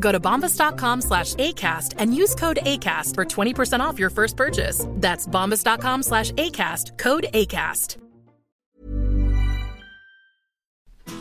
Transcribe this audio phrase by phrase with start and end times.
[0.00, 4.86] Go to bombas.com slash ACAST and use code ACAST for 20% off your first purchase.
[5.00, 7.98] That's bombas.com slash ACAST, code ACAST.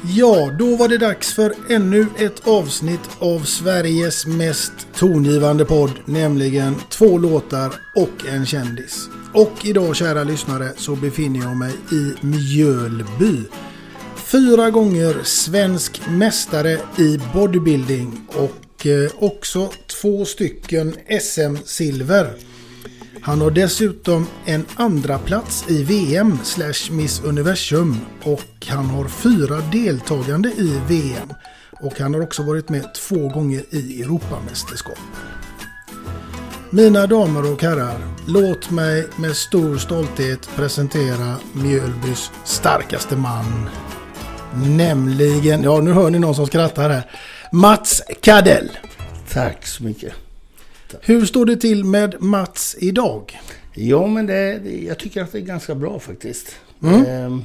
[0.04, 6.76] Ja, då var det dags för ännu ett avsnitt av Sveriges mest tongivande podd, nämligen
[6.90, 9.10] två låtar och en kändis.
[9.34, 13.44] Och idag, kära lyssnare, så befinner jag mig i Mjölby.
[14.16, 19.70] Fyra gånger svensk mästare i bodybuilding och och eh, också
[20.02, 22.34] två stycken SM-silver.
[23.22, 29.62] Han har dessutom en andra plats i VM slash Miss Universum och han har fyra
[29.72, 31.34] deltagande i VM.
[31.82, 35.00] Och han har också varit med två gånger i Europamästerskap.
[36.70, 43.70] Mina damer och herrar, låt mig med stor stolthet presentera Mjölbys starkaste man.
[44.66, 47.04] Nämligen, ja nu hör ni någon som skrattar här,
[47.52, 48.70] Mats Kadell.
[49.30, 50.14] Tack så mycket.
[51.02, 53.40] Hur står det till med Mats idag?
[53.74, 54.54] Ja, men det,
[54.88, 56.56] jag tycker att det är ganska bra faktiskt.
[56.84, 57.06] Mm.
[57.06, 57.44] Ehm,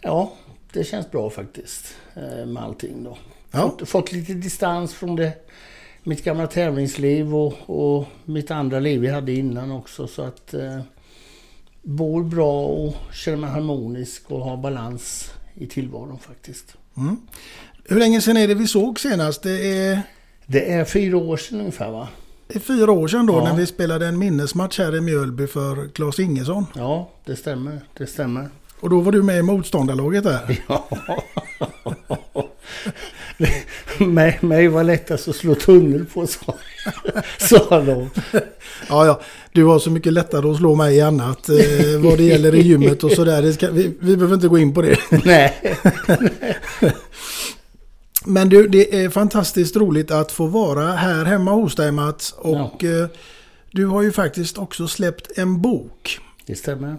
[0.00, 0.32] ja,
[0.72, 3.18] det känns bra faktiskt eh, med allting då.
[3.50, 3.60] Ja.
[3.60, 5.32] Fått, fått lite distans från det,
[6.02, 10.06] mitt gamla tävlingsliv och, och mitt andra liv jag hade innan också.
[10.06, 10.80] Så att eh,
[11.82, 16.76] bor bra och känner mig harmonisk och har balans i tillvaron faktiskt.
[16.96, 17.16] Mm.
[17.84, 19.42] Hur länge sedan är det vi såg senast?
[19.42, 20.02] Det är,
[20.46, 22.08] Det är fyra år sedan ungefär va?
[22.48, 23.44] det är fyra år sedan då Ja.
[23.44, 26.66] när vi spelade en minnesmatch här i Mjölby för Claes Ingesson.
[26.74, 27.80] Ja, det stämmer.
[27.98, 28.48] Det stämmer.
[28.80, 30.60] Och då var du med i motståndarlaget där.
[30.68, 30.88] Ja.
[33.98, 36.54] mig, mig var lättast att slå tunnel på, sa,
[37.38, 38.10] sa de.
[38.88, 39.20] Ja, ja.
[39.52, 41.48] Du har så mycket lättare att slå mig i annat.
[41.48, 41.56] Eh,
[41.98, 43.70] vad det gäller i gymmet och sådär.
[43.72, 44.96] Vi, vi behöver inte gå in på det.
[45.24, 45.54] Nej.
[48.26, 52.32] Men du, det är fantastiskt roligt att få vara här hemma hos dig Mats.
[52.32, 53.08] Och eh,
[53.70, 56.18] du har ju faktiskt också släppt en bok.
[56.46, 56.96] Det stämmer.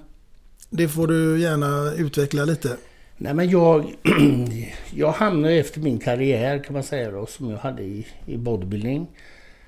[0.69, 2.77] Det får du gärna utveckla lite.
[3.17, 3.95] Nej, men jag,
[4.93, 9.07] jag hamnade efter min karriär kan man säga då, som jag hade i, i bodybuilding.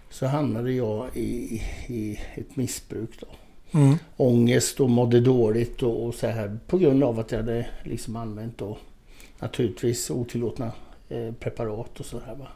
[0.09, 3.27] Så hamnade jag i, i ett missbruk då.
[3.79, 3.97] Mm.
[4.17, 8.15] Ångest och mådde dåligt och, och så här på grund av att jag hade liksom
[8.15, 8.77] använt då
[9.39, 10.71] naturligtvis otillåtna
[11.09, 12.47] eh, preparat och sådär va.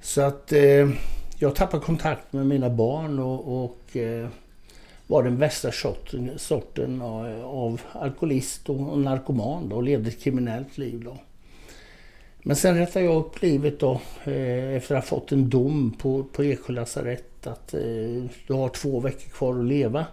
[0.00, 0.90] Så att eh,
[1.38, 4.28] jag tappade kontakt med mina barn och, och eh,
[5.06, 10.22] var den värsta sorten, sorten av, av alkoholist och, och narkoman då, och levde ett
[10.22, 11.16] kriminellt liv då.
[12.42, 16.24] Men sen rättade jag upp livet då eh, efter att ha fått en dom på,
[16.24, 20.06] på Eksjö lasarett att eh, du har två veckor kvar att leva.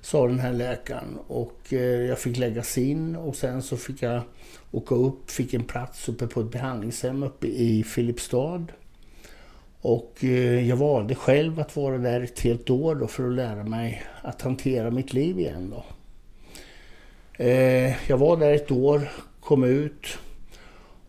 [0.00, 4.22] Sa den här läkaren och eh, jag fick läggas in och sen så fick jag
[4.70, 8.64] åka upp, fick en plats uppe på ett behandlingshem uppe i Filipstad.
[9.80, 13.64] Och eh, jag valde själv att vara där ett helt år då för att lära
[13.64, 15.84] mig att hantera mitt liv igen då.
[17.44, 19.10] Eh, jag var där ett år,
[19.40, 20.18] kom ut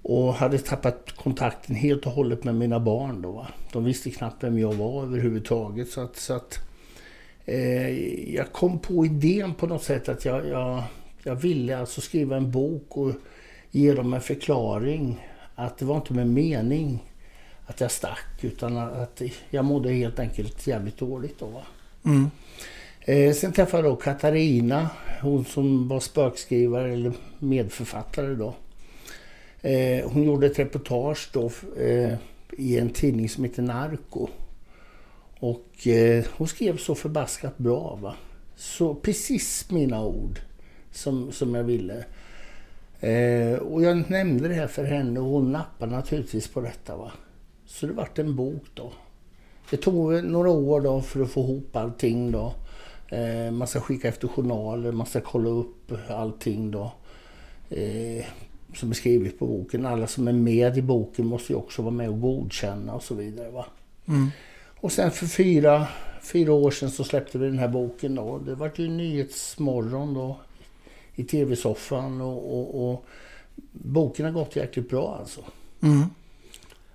[0.01, 3.31] och hade tappat kontakten helt och hållet med mina barn då.
[3.31, 3.47] Va?
[3.71, 5.89] De visste knappt vem jag var överhuvudtaget.
[5.89, 6.69] Så att, så att,
[7.49, 7.89] Eh,
[8.35, 10.83] jag kom på idén på något sätt att jag, jag,
[11.23, 13.11] jag ville alltså skriva en bok och
[13.71, 15.27] ge dem en förklaring.
[15.55, 17.03] Att det var inte med mening
[17.65, 21.61] att jag stack utan att jag mådde helt enkelt jävligt dåligt då.
[22.05, 22.29] Mm.
[23.01, 24.89] Eh, sen träffade jag då Katarina,
[25.21, 28.55] hon som var spökskrivare eller medförfattare då.
[29.61, 32.13] Eh, hon gjorde ett reportage då eh,
[32.57, 34.27] i en tidning som heter Narco.
[35.39, 35.87] Och
[36.37, 37.99] hon skrev så förbaskat bra.
[38.01, 38.15] Va?
[38.55, 40.39] Så precis mina ord
[40.91, 42.05] som, som jag ville.
[42.99, 46.95] Eh, och jag nämnde det här för henne och hon nappade naturligtvis på detta.
[46.95, 47.11] Va?
[47.65, 48.91] Så det vart en bok då.
[49.69, 52.53] Det tog några år då för att få ihop allting då.
[53.07, 56.91] Eh, man ska skicka efter journaler, man ska kolla upp allting då.
[57.69, 58.25] Eh,
[58.75, 59.85] som är skrivet på boken.
[59.85, 63.15] Alla som är med i boken måste ju också vara med och godkänna och så
[63.15, 63.49] vidare.
[63.49, 63.65] Va?
[64.07, 64.27] Mm.
[64.81, 65.87] Och sen för fyra,
[66.21, 68.37] fyra år sedan så släppte vi den här boken då.
[68.37, 70.37] Det var ju Nyhetsmorgon då
[71.19, 73.05] i tv-soffan och, och, och,
[73.71, 75.41] boken har gått jäkligt bra alltså.
[75.81, 76.03] Mm.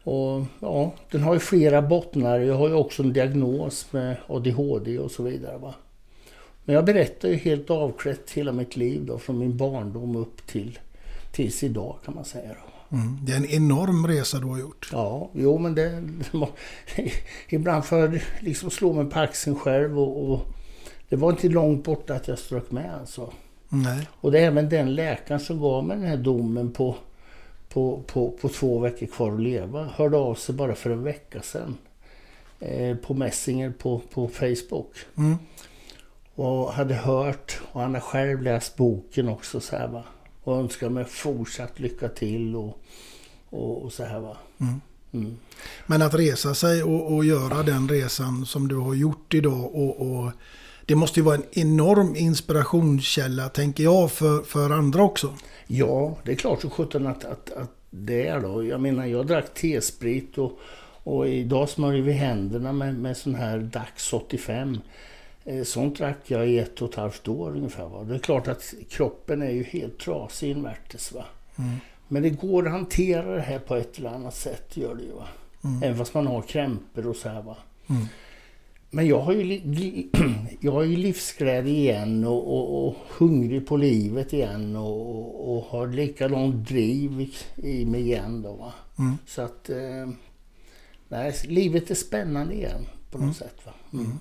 [0.05, 2.39] Och ja, den har ju flera bottnar.
[2.39, 5.59] Jag har ju också en diagnos med ADHD och så vidare.
[5.59, 5.75] Va?
[6.65, 10.79] Men jag berättar ju helt avklätt hela mitt liv då, från min barndom upp till
[11.33, 12.57] tills idag kan man säga.
[12.93, 13.19] Mm.
[13.23, 14.89] Det är en enorm resa du har gjort.
[14.93, 16.03] Ja, jo men det...
[17.49, 20.41] ibland får jag liksom slå mig på axeln själv och, och,
[21.09, 23.33] det var inte långt borta att jag strök med alltså.
[23.83, 24.09] Nej.
[24.21, 26.97] Och det är även den läkaren som gav mig den här domen på,
[27.69, 29.85] på, på, på två veckor kvar att leva.
[29.95, 31.77] Hörde av sig bara för en vecka sedan.
[32.61, 34.93] Eh, på Messenger på, på Facebook.
[35.17, 35.37] Mm.
[36.35, 40.05] Och hade hört och han har själv läst boken också så här va
[40.45, 42.79] och önskar mig fortsatt lycka till och,
[43.51, 44.37] och, och så här va.
[44.61, 44.81] Mm.
[45.13, 45.37] Mm.
[45.87, 50.01] Men att resa sig och, och, göra den resan som du har gjort idag och,
[50.01, 50.33] och,
[50.87, 55.35] det måste ju vara en enorm inspirationskälla tänker jag för, för andra också.
[55.67, 58.65] Ja, det är klart så sjutton att, att, att det är då.
[58.65, 60.59] Jag menar jag drack T-sprit och,
[61.03, 64.79] och idag smörjer vi händerna med, med sån här Dax 85.
[65.45, 67.89] Eh, sånt drack jag i ett och ett halvt år ungefär.
[67.89, 68.05] Va?
[68.05, 71.13] Det är klart att kroppen är ju helt trasig invärtes.
[71.13, 71.25] Va?
[71.59, 71.77] Mm.
[72.09, 74.77] Men det går att hantera det här på ett eller annat sätt.
[74.77, 75.29] Gör det ju, va?
[75.65, 75.83] Mm.
[75.83, 77.43] Även fast man har krämpor och så här.
[77.43, 77.57] Va?
[77.87, 78.07] Mm.
[78.95, 79.61] Men jag har ju,
[80.61, 85.87] jag har ju livsglädje igen och, och, och, hungrig på livet igen och, och har
[85.87, 88.43] likadant driv i mig igen.
[88.43, 88.73] Då, va?
[88.99, 89.19] Mm.
[89.27, 90.09] Så att eh,
[91.09, 93.35] nej, livet är spännande igen på något mm.
[93.35, 93.57] sätt.
[93.65, 93.73] Va?
[93.93, 94.19] Mm.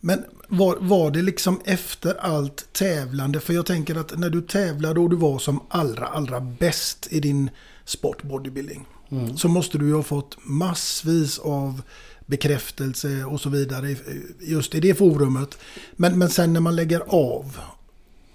[0.00, 3.40] Men var, var det liksom efter allt tävlande?
[3.40, 7.20] För jag tänker att när du tävlade och du var som allra, allra bäst i
[7.20, 7.50] din
[7.84, 8.86] sport bodybuilding.
[9.10, 9.36] Mm.
[9.36, 11.82] Så måste du ju ha fått massvis av
[12.28, 13.96] bekräftelse och så vidare
[14.40, 15.58] just i det forumet.
[15.92, 17.58] Men, men sen när man lägger av,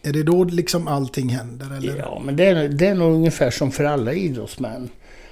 [0.01, 1.77] är det då liksom allting händer?
[1.77, 1.97] Eller?
[1.97, 4.89] Ja, men det är, det är nog ungefär som för alla idrottsmän.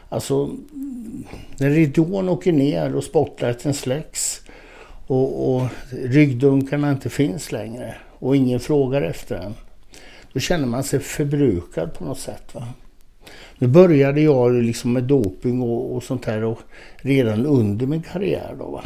[0.09, 0.49] Alltså,
[1.57, 4.41] när ridån åker ner och spotlighten släcks
[5.07, 9.53] och, och ryggdunkarna inte finns längre och ingen frågar efter en.
[10.33, 12.55] Då känner man sig förbrukad på något sätt.
[12.55, 12.67] Va?
[13.61, 16.59] Nu började jag liksom med doping och, och sånt här och
[16.95, 18.55] redan under min karriär.
[18.59, 18.83] Då, va?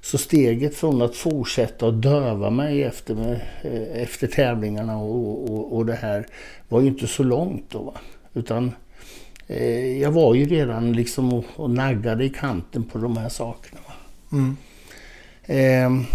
[0.00, 5.86] Så steget från att fortsätta att döva mig efter, eh, efter tävlingarna och, och, och,
[5.86, 6.26] det här
[6.68, 7.78] var ju inte så långt då.
[7.78, 7.94] Va?
[8.34, 8.72] Utan
[9.46, 13.80] eh, jag var ju redan liksom och, och naggade i kanten på de här sakerna.
[14.32, 14.56] Mm.
[15.44, 16.06] Eh,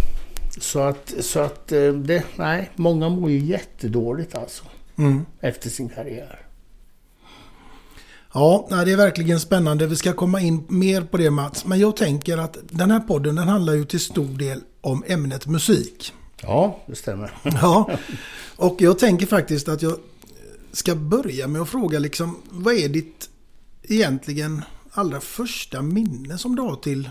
[0.59, 4.63] så att, så att eh, det, nej, många mår ju jättedåligt alltså.
[4.97, 5.25] Mm.
[5.41, 6.48] Efter sin karriär.
[8.33, 9.87] Ja, det är verkligen spännande.
[9.87, 11.65] Vi ska komma in mer på det Mats.
[11.65, 15.47] Men jag tänker att den här podden den handlar ju till stor del om ämnet
[15.47, 16.13] musik.
[16.41, 17.31] Ja, det stämmer.
[17.43, 17.89] Ja,
[18.55, 19.97] och jag tänker faktiskt att jag
[20.71, 23.29] ska börja med att fråga liksom, vad är ditt
[23.83, 27.09] egentligen allra första minne som du har till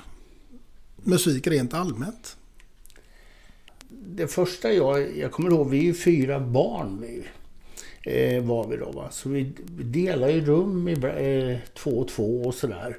[0.96, 2.36] musik rent allmänt?
[3.90, 7.24] Det första jag, jag kommer ihåg, vi är ju fyra barn vi,
[8.08, 8.90] eh, var vi då.
[8.90, 9.10] Va?
[9.10, 12.96] Så vi, delade ju rum i eh, två och två och sådär.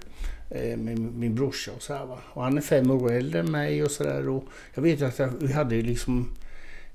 [0.50, 2.06] Eh, med min brorsa och sådär.
[2.06, 2.20] Va?
[2.34, 4.42] Och han är fem år äldre än mig och sådär.
[4.74, 6.30] Jag vet att jag, vi hade liksom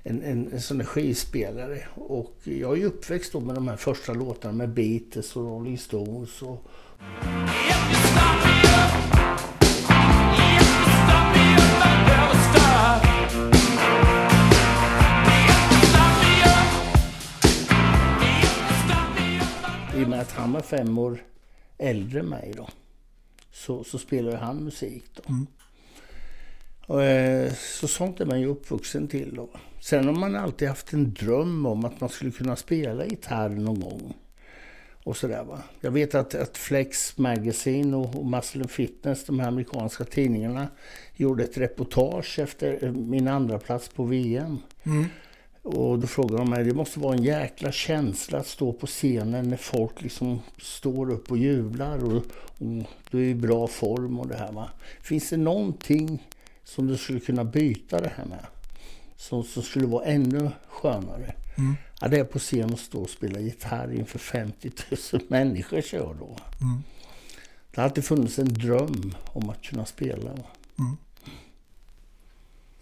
[0.03, 1.79] en, en, en sån där skivspelare.
[1.95, 5.77] Och jag är ju uppväxt då med de här första låtarna med Beatles och Rolling
[5.77, 6.41] Stones.
[6.41, 6.65] Och...
[19.95, 21.23] I och med att han var fem år
[21.77, 22.69] äldre än mig då.
[23.51, 25.23] Så, så spelade han musik då.
[25.29, 25.47] Mm.
[26.87, 29.35] Och, eh, så sånt är man ju uppvuxen till.
[29.35, 29.49] Då.
[29.79, 33.79] Sen har man alltid haft en dröm om att man skulle kunna spela gitarr någon
[33.79, 34.13] gång.
[35.03, 35.63] Och sådär, va?
[35.81, 40.67] Jag vet att, att Flex Magazine och, och Muscle Fitness, de här amerikanska tidningarna,
[41.15, 44.57] gjorde ett reportage efter min andra plats på VM.
[44.83, 45.05] Mm.
[45.65, 49.49] Och då frågade de mig, det måste vara en jäkla känsla att stå på scenen
[49.49, 54.27] när folk liksom står upp och jublar och, och du är i bra form och
[54.27, 54.69] det här va.
[55.01, 56.27] Finns det någonting
[56.63, 58.45] som du skulle kunna byta det här med?
[59.17, 61.35] Som, som skulle vara ännu skönare?
[61.57, 61.75] Mm.
[62.01, 64.71] Ja, det är på scen och stå och spela gitarr inför 50
[65.13, 66.37] 000 människor kör då.
[66.61, 66.83] Mm.
[67.71, 70.33] Det har alltid funnits en dröm om att kunna spela.
[70.33, 70.43] Va?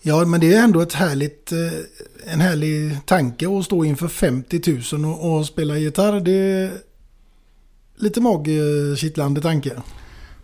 [0.06, 4.96] Ja, men det är ändå ett härligt, eh, en härlig tanke att stå inför 50
[4.98, 6.20] 000 och, och spela gitarr.
[6.20, 6.72] Det är
[7.96, 9.82] lite magkittlande tanke.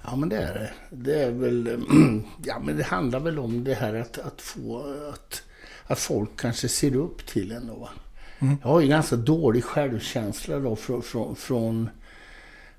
[0.03, 0.71] Ja men det är det.
[0.91, 1.67] Det är väl,
[2.45, 5.43] ja men det handlar väl om det här att, att få, att,
[5.87, 7.75] att folk kanske ser upp till en då.
[7.75, 7.89] va.
[8.39, 11.89] Jag har ju ganska dålig självkänsla då från, från, från,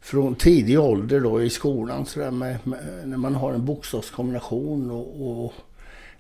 [0.01, 4.91] från tidig ålder då i skolan så där med, med, när man har en bokstavskombination
[4.91, 5.55] och, och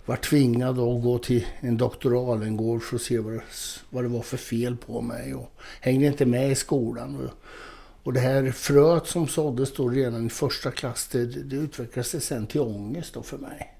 [0.06, 3.42] var tvingad att gå till en doktor Alengård för att se vad det,
[3.90, 7.16] vad det var för fel på mig och hängde inte med i skolan.
[7.16, 7.30] Och,
[8.02, 12.46] och det här fröet som såddes då redan i första klass, det, det utvecklades sen
[12.46, 13.76] till ångest då för mig.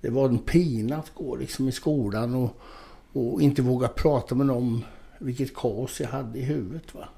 [0.00, 2.60] Det var en pina att gå liksom i skolan och,
[3.12, 4.84] och inte våga prata med någon
[5.18, 6.94] vilket kaos jag hade i huvudet.
[6.94, 7.08] Va?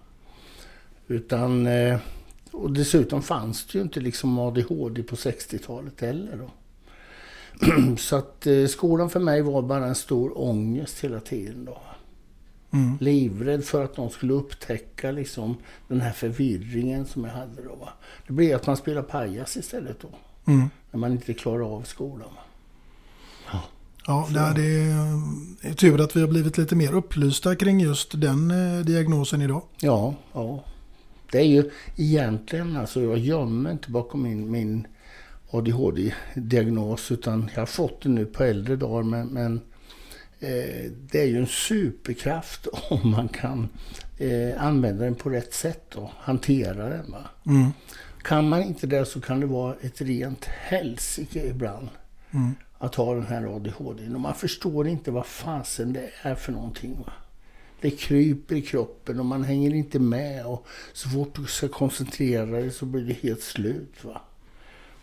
[1.06, 1.98] Utan, eh,
[2.50, 6.36] och dessutom fanns det ju inte liksom ADHD på 60-talet heller.
[6.36, 6.50] Då.
[7.98, 11.64] Så att eh, skolan för mig var bara en stor ångest hela tiden.
[11.64, 11.78] Då.
[12.72, 12.98] Mm.
[13.00, 15.56] Livrädd för att någon skulle upptäcka liksom,
[15.88, 17.62] den här förvirringen som jag hade.
[17.62, 17.88] Då, va?
[18.26, 20.08] Det blev att man spelar pajas istället då.
[20.52, 20.70] Mm.
[20.90, 22.28] När man inte klarar av skolan.
[24.06, 24.54] Ja, det är,
[25.62, 29.42] det är tur att vi har blivit lite mer upplysta kring just den eh, diagnosen
[29.42, 29.62] idag.
[29.78, 30.64] Ja, ja.
[31.32, 34.86] Det är ju egentligen, alltså jag gömmer inte bakom min, min
[35.52, 39.60] ADHD-diagnos utan jag har fått det nu på äldre dagar men, men
[40.40, 43.68] eh, det är ju en superkraft om man kan
[44.18, 47.14] eh, använda den på rätt sätt och hantera den.
[47.46, 47.70] Mm.
[48.22, 51.88] Kan man inte det så kan det vara ett rent helsike ibland
[52.34, 52.50] Mm.
[52.78, 54.14] att ha den här ADHD.
[54.14, 56.96] Och man förstår inte vad fasen det är för någonting.
[57.06, 57.12] Va?
[57.80, 60.46] Det kryper i kroppen och man hänger inte med.
[60.46, 64.04] Och så fort du ska koncentrera dig så blir det helt slut.
[64.04, 64.20] Va?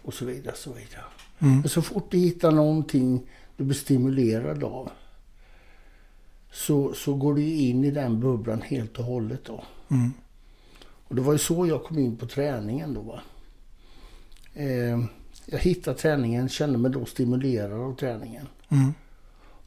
[0.01, 0.55] Och så vidare.
[0.55, 1.03] Så, vidare.
[1.39, 1.59] Mm.
[1.59, 4.89] Men så fort du hittar någonting du blir stimulerad av
[6.51, 9.45] så, så går du in i den bubblan helt och hållet.
[9.45, 9.63] Då.
[9.89, 10.13] Mm.
[11.07, 13.01] Och det var ju så jag kom in på träningen då.
[13.01, 13.21] Va?
[14.53, 14.99] Eh,
[15.45, 18.47] jag hittade träningen, kände mig då stimulerad av träningen.
[18.69, 18.93] Mm.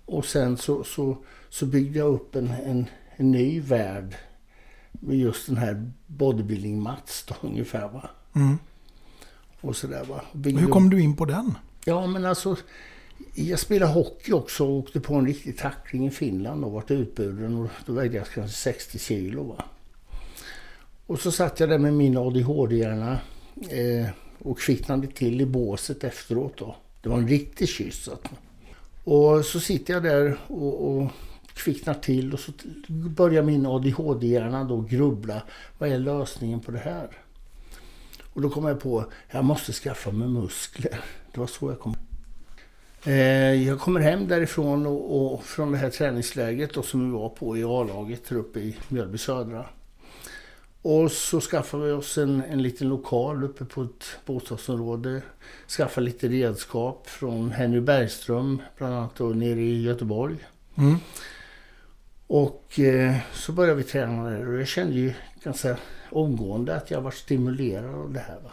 [0.04, 1.16] Och sen så, så,
[1.48, 2.86] så byggde jag upp en, en,
[3.16, 4.14] en ny värld
[4.92, 8.10] med just den här bodybuilding mats då ungefär va.
[8.32, 8.58] Mm.
[9.62, 10.20] Och sådär va.
[10.32, 11.58] Byggde Hur kom du in på den?
[11.84, 12.56] Ja men alltså,
[13.34, 17.56] jag spelade hockey också och åkte på en riktig tackling i Finland och vart utburen
[17.56, 19.64] och då vägde jag kanske 60 kilo va.
[21.06, 23.18] Och så satt jag där med min ADHD-hjärna
[23.68, 26.76] eh, och kvicknade till i båset efteråt då.
[27.02, 28.08] Det var en riktig kyss.
[28.08, 28.28] Att,
[29.04, 31.10] och så sitter jag där och, och
[31.54, 32.52] kvicknar till och så
[32.88, 35.42] börjar min ADHD-hjärna då grubbla.
[35.78, 37.08] Vad är lösningen på det här?
[38.32, 41.00] Och då kom jag på, jag måste skaffa mig muskler.
[41.32, 41.96] Det var så jag kom.
[43.04, 43.14] Eh,
[43.54, 47.56] jag kommer hem därifrån och, och från det här träningsläget då, som vi var på
[47.56, 49.66] i A-laget här uppe i Mjölby södra.
[50.82, 55.22] Och så skaffade vi oss en, en liten lokal uppe på ett bostadsområde.
[55.68, 60.36] Skaffade lite redskap från Henry Bergström, bland annat då, nere i Göteborg.
[60.74, 60.96] Mm.
[62.26, 65.12] Och eh, så började vi träna där och jag kände ju
[65.42, 65.76] ganska
[66.12, 68.38] omgående att jag var stimulerad av det här.
[68.44, 68.50] Va?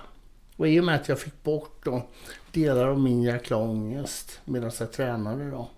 [0.57, 2.05] Och i och med att jag fick bort då,
[2.51, 5.69] delar av min jäkla ångest medan jag tränade då.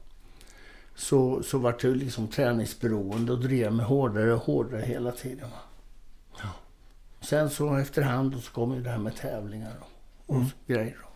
[0.96, 5.50] Så, så vart jag liksom träningsberoende och drev mig hårdare och hårdare hela tiden.
[5.50, 5.58] Va?
[7.22, 10.98] Sen så efterhand så kom ju det här med tävlingar och, och grejer.
[11.02, 11.08] Då.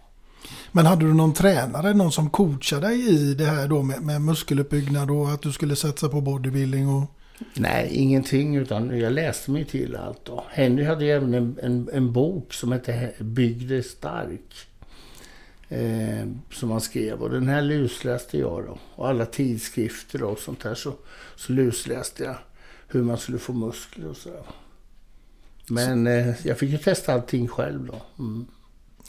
[0.71, 4.21] Men hade du någon tränare, någon som coachade dig i det här då med, med
[4.21, 6.89] muskeluppbyggnad och att du skulle satsa på bodybuilding?
[6.89, 7.03] Och...
[7.53, 8.55] Nej, ingenting.
[8.55, 10.25] Utan jag läste mig till allt.
[10.25, 10.43] Då.
[10.49, 14.67] Henry hade även en, en, en bok som hette Bygg dig stark.
[15.69, 17.21] Eh, som han skrev.
[17.21, 18.77] Och den här lusläste jag då.
[18.95, 20.75] Och alla tidskrifter och sånt där.
[20.75, 20.93] Så,
[21.35, 22.35] så lusläste jag
[22.87, 24.43] hur man skulle få muskler och sådär.
[25.69, 28.23] Men eh, jag fick ju testa allting själv då.
[28.23, 28.45] Mm.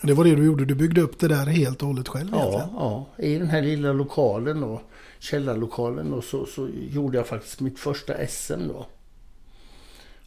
[0.02, 0.64] Det var det du gjorde.
[0.64, 2.68] Du byggde upp det där helt och hållet själv Ja, egentligen.
[2.74, 3.06] ja.
[3.18, 4.82] I den här lilla lokalen då,
[5.26, 8.86] källarlokalen då, så, så gjorde jag faktiskt mitt första SM då.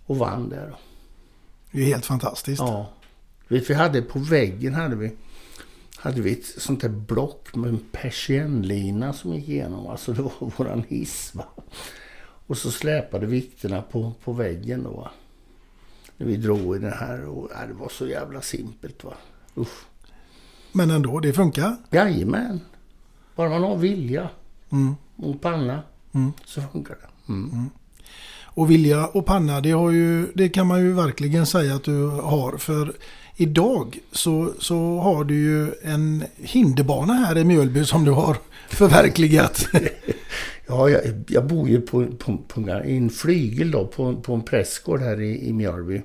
[0.05, 0.67] Och vann där.
[0.67, 0.77] Då.
[1.71, 2.59] Det är helt fantastiskt.
[2.59, 2.89] Ja.
[3.47, 5.11] Vi hade på väggen hade vi,
[5.95, 9.87] hade vi ett sånt där block med en persiennlina som gick igenom.
[9.87, 11.35] Alltså det var våran hiss.
[11.35, 11.45] Va?
[12.47, 14.89] Och så släpade vikterna på, på väggen då.
[14.89, 15.11] Va?
[16.17, 17.25] När vi drog i den här.
[17.25, 19.03] Och, ja, det var så jävla simpelt.
[19.03, 19.13] Va?
[19.57, 19.85] Usch.
[20.71, 21.75] Men ändå, det funkar.
[21.91, 22.61] Jajamän.
[23.35, 24.29] Bara man har vilja
[24.71, 24.95] Mm.
[25.15, 25.81] och panna
[26.13, 26.31] Mm.
[26.45, 27.33] så funkar det.
[27.33, 27.69] Mm.
[28.43, 32.07] Och vilja och panna, det, har ju, det kan man ju verkligen säga att du
[32.07, 32.57] har.
[32.57, 32.93] För
[33.35, 38.37] idag så, så har du ju en hinderbana här i Mjölby som du har
[38.69, 39.67] förverkligat.
[40.71, 45.01] Ja, jag, jag bor ju på, på, på, en flygel då, på, på en prästgård
[45.01, 46.01] här i, i Mjölby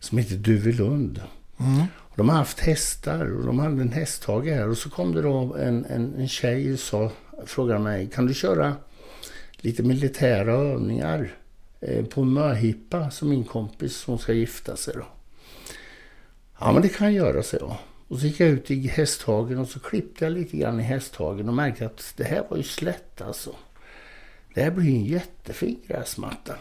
[0.00, 1.20] som heter Duvelund.
[1.60, 1.82] Mm.
[2.16, 5.54] De har haft hästar och de hade en hästhage här och så kom det då
[5.54, 7.10] en, en, en tjej och sa,
[7.46, 8.76] frågade mig, kan du köra
[9.56, 11.32] lite militära övningar
[11.80, 15.06] eh, på en möhippa som min kompis som ska gifta sig då?
[16.60, 17.76] Ja men det kan jag göra, så jag.
[18.08, 21.48] Och så gick jag ut i hästhagen och så klippte jag lite grann i hästhagen
[21.48, 23.54] och märkte att det här var ju slätt alltså.
[24.54, 26.54] Det här blir ju en jättefin gräsmatta.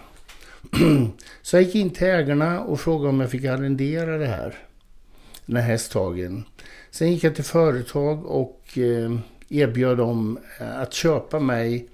[1.41, 4.55] så jag gick in till ägarna och frågade om jag fick arrendera det här.
[5.45, 6.43] Den här hästhagen.
[6.91, 9.17] Sen gick jag till företag och eh,
[9.49, 11.89] erbjöd dem eh, att köpa mig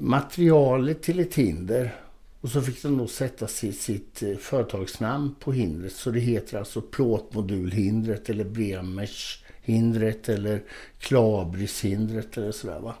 [0.00, 1.94] materialet till ett hinder.
[2.40, 5.92] Och så fick de då sätta sitt, sitt företagsnamn på hindret.
[5.92, 10.62] Så det heter alltså plåtmodulhindret eller Bremershindret eller
[10.98, 12.94] Klabrishindret eller sådär va.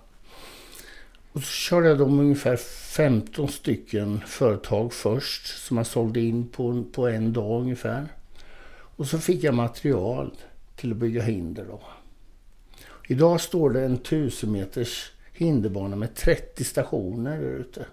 [1.32, 6.84] Och så körde jag dem ungefär 15 stycken företag först som jag sålde in på,
[6.92, 8.08] på en dag ungefär.
[8.96, 10.30] Och så fick jag material
[10.76, 11.80] till att bygga hinder då.
[13.08, 17.86] Idag står det en 1000 meters hinderbana med 30 stationer där ute.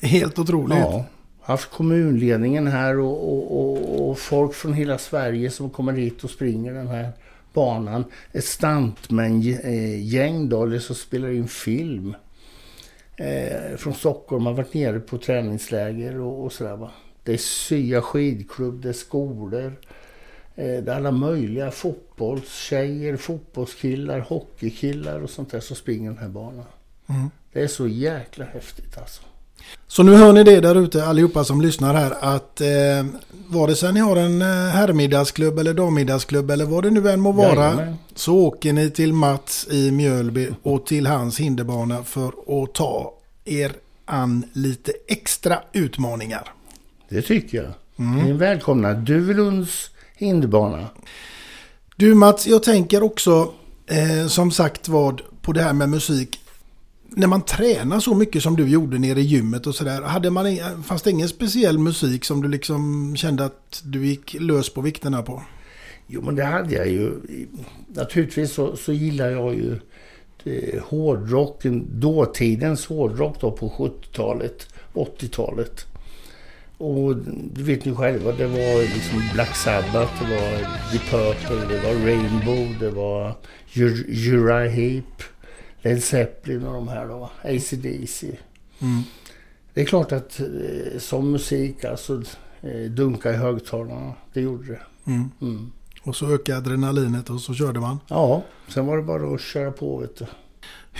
[0.00, 0.78] Helt otroligt.
[0.78, 1.04] Ja,
[1.40, 6.30] haft kommunledningen här och, och, och, och folk från hela Sverige som kommer hit och
[6.30, 7.12] springer den här
[7.52, 8.04] banan.
[8.32, 12.14] Ett stuntman-gäng då, eller som spelar in film.
[13.16, 16.90] Eh, från Stockholm har varit nere på träningsläger och, och sådär va.
[17.22, 19.76] Det är Sya skidklubb, det är skolor.
[20.58, 26.64] Eh, alla möjliga fotbollstjejer, fotbollskillar, hockeykillar och sånt där som springer den här banan.
[27.06, 27.30] Mm.
[27.52, 29.22] Det är så jäkla häftigt alltså.
[29.86, 32.68] Så nu hör ni det där ute allihopa som lyssnar här att eh,
[33.48, 37.32] vare sig ni har en eh, herrmiddagsklubb eller dammidagsklubb eller vad det nu än må
[37.32, 37.96] vara Jajamän.
[38.14, 43.72] så åker ni till Mats i Mjölby och till hans hinderbana för att ta er
[44.04, 46.52] an lite extra utmaningar.
[47.08, 47.72] Det tycker jag.
[47.96, 48.94] Ni är välkomna.
[48.94, 50.86] Duvelunds hinderbana.
[51.96, 53.52] Du Mats, jag tänker också
[53.86, 56.40] eh, som sagt vad på det här med musik.
[57.08, 60.82] När man tränar så mycket som du gjorde nere i gymmet och sådär.
[60.82, 65.22] Fanns det ingen speciell musik som du liksom kände att du gick lös på vikterna
[65.22, 65.42] på?
[66.06, 67.12] Jo, men det hade jag ju.
[67.86, 69.80] Naturligtvis så, så gillar jag ju
[70.44, 75.86] eh, hårdrocken, dåtidens hårdrock då på 70-talet, 80-talet.
[76.78, 77.16] Och
[77.52, 80.50] du vet ju själva, det var liksom Black Sabbath, det var
[80.92, 83.34] Deep Purple, det var Rainbow, det var
[83.74, 85.22] Ur- Uriah Heep,
[85.82, 88.26] Led Zeppelin och de här då, AC/DC.
[88.80, 89.02] Mm.
[89.74, 92.22] Det är klart att eh, som musik, alltså
[92.60, 94.80] eh, dunka i högtalarna, det gjorde det.
[95.10, 95.30] Mm.
[95.40, 95.70] Mm.
[96.02, 97.98] Och så ökade adrenalinet och så körde man.
[98.08, 100.26] Ja, sen var det bara att köra på vet du.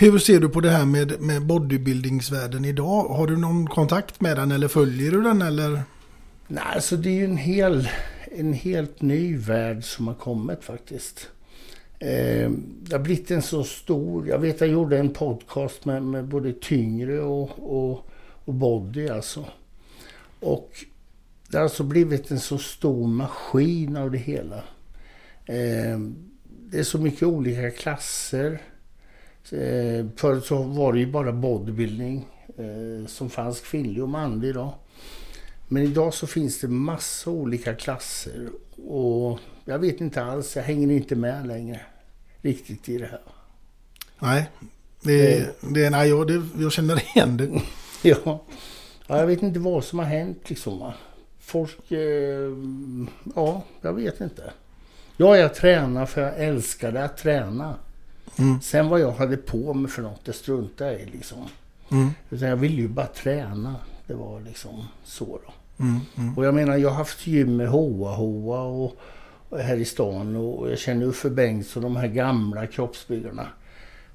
[0.01, 3.03] Hur ser du på det här med, med bodybuildingsvärlden idag?
[3.03, 5.81] Har du någon kontakt med den eller följer du den eller?
[6.47, 7.89] Nej, alltså det är ju en, hel,
[8.31, 11.29] en helt ny värld som har kommit faktiskt.
[11.99, 14.27] Eh, det har blivit en så stor...
[14.27, 18.09] Jag vet jag gjorde en podcast med, med både tyngre och, och,
[18.45, 19.45] och body alltså.
[20.39, 20.71] Och
[21.49, 24.63] det har alltså blivit en så stor maskin av det hela.
[25.45, 25.99] Eh,
[26.43, 28.61] det är så mycket olika klasser.
[29.51, 34.75] Eh, förut så var det ju bara bodybuilding eh, som fanns kvinnlig och manlig då.
[35.67, 38.49] Men idag så finns det massa olika klasser
[38.87, 41.79] och jag vet inte alls, jag hänger inte med längre
[42.41, 43.21] riktigt i det här.
[44.19, 44.49] Nej,
[45.01, 47.49] det, det, nej jag, det, jag känner igen det.
[48.01, 48.43] Ja,
[49.07, 50.79] ja jag vet inte vad som har hänt liksom.
[50.79, 50.93] Va?
[51.39, 52.53] Folk, eh,
[53.35, 54.53] ja, jag vet inte.
[55.17, 57.75] Ja, jag tränar för jag älskade att träna.
[58.37, 58.61] Mm.
[58.61, 61.37] Sen vad jag hade på mig för något, det struntade jag i liksom.
[61.91, 62.09] Mm.
[62.29, 63.75] Utan jag ville ju bara träna.
[64.07, 65.53] Det var liksom så då.
[65.83, 65.99] Mm.
[66.17, 66.37] Mm.
[66.37, 68.95] Och jag menar, jag har haft gym med Hoa Hoa och,
[69.59, 73.47] här i stan och jag känner Uffe Bengtsson, de här gamla kroppsbyggarna.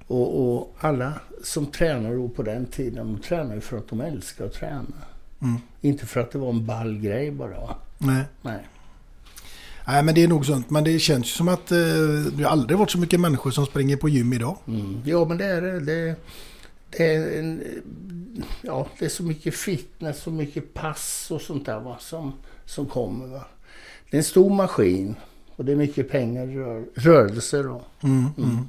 [0.06, 4.00] Och, och, alla som tränar då på den tiden, de tränar ju för att de
[4.00, 5.02] älskar att träna.
[5.42, 5.60] Mm.
[5.80, 7.74] Inte för att det var en ball grej bara.
[7.98, 8.24] Nej.
[8.42, 8.66] Nej.
[9.86, 10.70] Nej, men det är nog sånt.
[10.70, 11.78] Men det känns ju som att eh,
[12.36, 14.58] det har aldrig varit så mycket människor som springer på gym idag.
[14.66, 15.02] Mm.
[15.04, 15.80] Ja, men det är det.
[15.80, 16.16] det,
[16.90, 17.62] det är en,
[18.62, 22.32] ja, det är så mycket fitness, så mycket pass och sånt där va, som,
[22.64, 23.26] som kommer.
[23.26, 23.44] Va.
[24.10, 25.14] Det är en stor maskin
[25.56, 27.82] och det är mycket pengar i rör, rörelse då.
[28.02, 28.68] Mm, mm.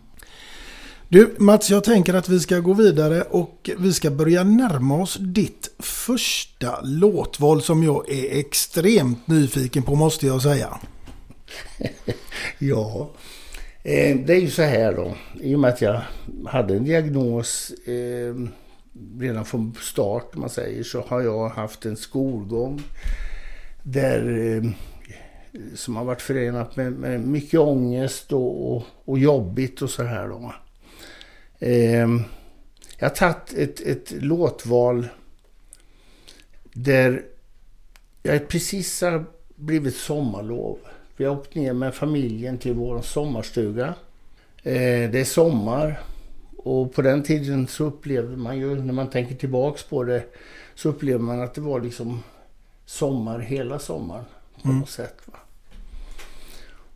[1.09, 5.17] Du Mats, jag tänker att vi ska gå vidare och vi ska börja närma oss
[5.19, 10.79] ditt första låtval som jag är extremt nyfiken på måste jag säga.
[12.59, 13.11] ja,
[13.83, 15.15] eh, det är ju så här då.
[15.41, 16.01] I och med att jag
[16.47, 18.35] hade en diagnos eh,
[19.19, 22.81] redan från start, man säger, så har jag haft en skolgång
[23.83, 24.71] där eh,
[25.75, 30.27] som har varit förenat med, med mycket ångest och, och, och jobbigt och så här
[30.27, 30.53] då.
[31.59, 32.07] Eh,
[32.97, 35.07] jag har tagit ett, ett låtval
[36.73, 37.25] där
[38.23, 40.79] jag precis har blivit sommarlov.
[41.17, 43.87] Vi har åkt ner med familjen till vår sommarstuga.
[44.63, 45.99] Eh, det är sommar
[46.57, 50.23] och på den tiden så upplevde man ju, när man tänker tillbaks på det,
[50.75, 52.23] så upplever man att det var liksom
[52.85, 54.25] sommar hela sommaren
[54.61, 54.79] på Mm.
[54.79, 55.15] något sätt.
[55.25, 55.37] Va?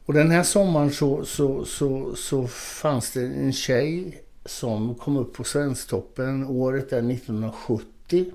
[0.06, 2.48] Och den här sommaren så, så, så, så
[2.82, 6.46] fanns det en tjej som kom upp på Svensktoppen.
[6.48, 8.26] Året är 1970.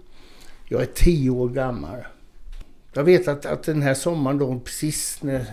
[0.69, 1.99] Jag är tio år gammal.
[2.93, 5.47] Jag vet att, att den här sommaren då, precis när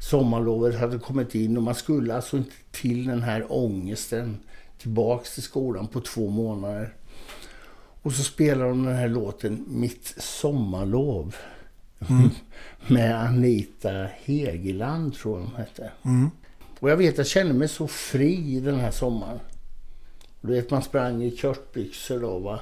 [0.00, 4.38] sommarlovet hade kommit in och man skulle alltså inte till den här ångesten
[4.78, 6.94] tillbaks till skolan på två månader.
[8.02, 11.36] Och så spelar de den här låten Mitt sommarlov.
[12.86, 15.90] Med Anita Hegeland tror jag hon hette.
[16.04, 16.30] Mm.
[16.80, 19.40] Och jag vet, jag kände mig så fri den här sommaren.
[20.40, 22.60] Du vet, man sprang i körtbyxor då va.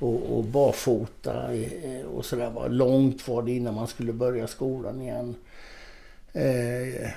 [0.00, 1.50] Och, och barfota
[2.14, 2.66] och sådär va.
[2.66, 5.34] Långt var det innan man skulle börja skolan igen.
[6.36, 7.10] Eh,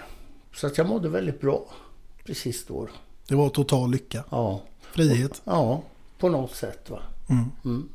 [0.55, 1.65] så att jag mådde väldigt bra
[2.25, 2.88] precis då.
[3.27, 4.23] Det var total lycka.
[4.29, 5.41] Ja, Frihet.
[5.43, 5.84] ja
[6.19, 6.99] på något sätt va.
[7.65, 7.89] Mm.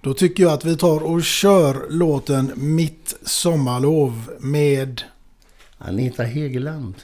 [0.00, 5.02] Då tycker jag att vi tar och kör låten Mitt sommarlov med
[5.78, 6.94] Anita Hegeland.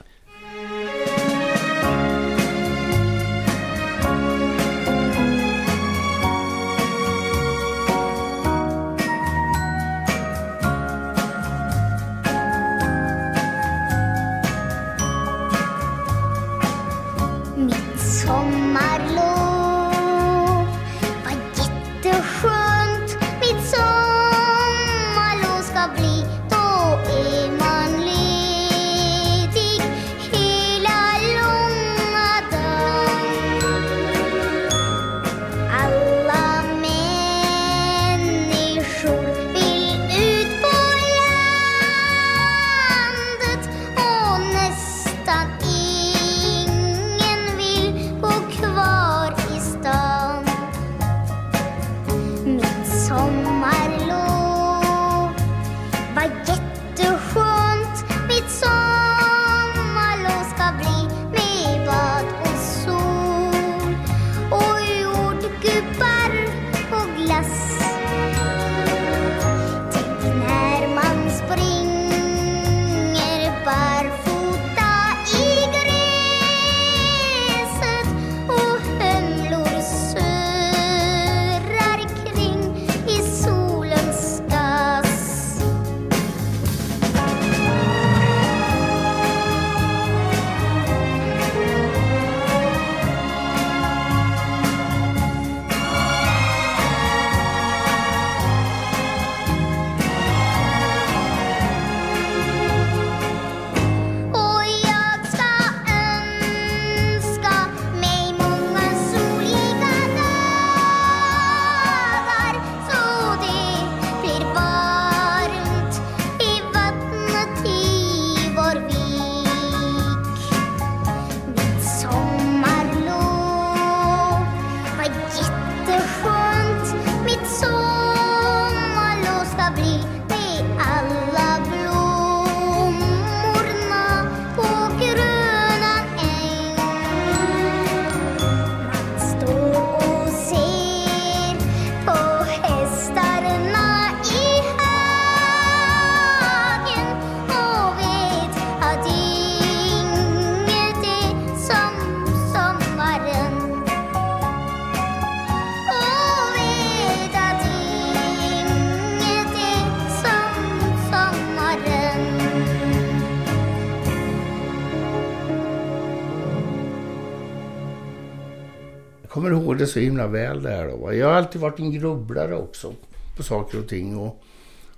[169.83, 171.15] Det så himla väl där då.
[171.15, 172.95] Jag har alltid varit en grubblare också
[173.37, 174.17] på saker och ting.
[174.17, 174.43] Och,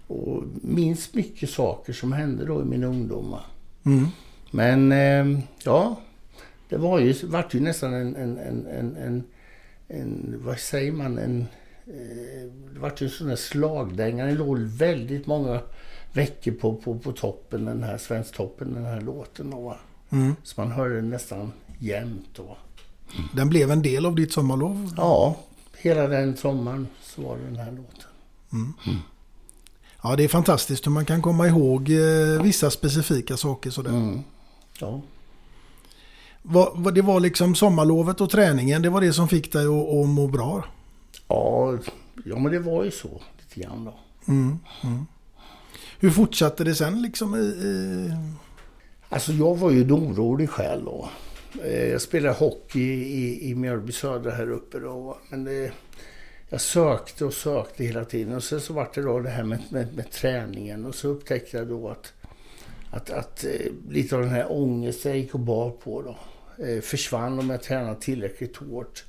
[0.07, 3.37] och minns mycket saker som hände då i min ungdom.
[3.85, 4.07] Mm.
[4.51, 6.01] Men eh, ja,
[6.69, 9.25] det var ju, vart ju nästan en, en, en, en, en,
[9.89, 11.47] en vad säger man, en,
[11.87, 14.27] eh, det vart ju en sån där slagdänga.
[14.27, 15.61] Den låg väldigt många
[16.13, 19.51] veckor på, på, på toppen, den här Svensktoppen, den här låten.
[19.51, 19.77] Då, va?
[20.11, 20.35] Mm.
[20.43, 22.57] Så man hörde den nästan jämt då.
[23.33, 24.95] Den blev en del av ditt sommarlov.
[24.97, 25.37] Ja,
[25.77, 28.75] hela den sommaren så var det den här låten.
[30.03, 33.91] Ja, det är fantastiskt hur man kan komma ihåg eh, vissa specifika saker sådär.
[33.91, 34.23] Mm.
[34.79, 35.01] Ja.
[36.95, 40.65] Det var liksom sommarlovet och träningen, det var det som fick dig att, må bra.
[41.29, 41.79] Ja,
[42.25, 43.95] ja, men det var ju så lite grann då.
[44.33, 44.59] Mm.
[44.83, 45.07] Mm.
[45.99, 47.39] Hur fortsatte det sen liksom i...
[47.39, 48.11] i...
[49.09, 51.09] Alltså jag var ju orolig själv då.
[51.63, 55.19] Eh, jag spelade hockey i, i Mjölby Södra här uppe då.
[55.29, 55.73] Men det,
[56.49, 58.35] jag sökte och sökte hela tiden.
[58.35, 60.85] Och sen så var det då det här med, med, med träningen.
[60.85, 62.13] Och så upptäckte jag då att,
[62.91, 66.17] att, att eh, lite av den här ångesten jag gick och bar på då.
[66.65, 69.05] Eh, försvann om jag tränade tillräckligt hårt.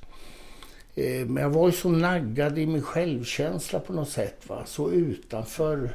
[1.26, 4.48] Men jag var ju så naggad i min självkänsla på något sätt.
[4.48, 4.62] Va?
[4.66, 5.90] Så utanför.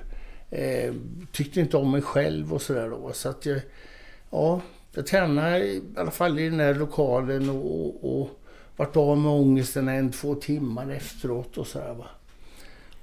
[1.32, 3.14] Tyckte inte om mig själv och sådär då.
[3.14, 3.62] Så att jag,
[4.30, 4.62] ja,
[4.94, 8.30] jag tränade i alla fall i den här lokalen och, och, och
[8.78, 12.08] vart av med ångesten en, två timmar efteråt och sådär va.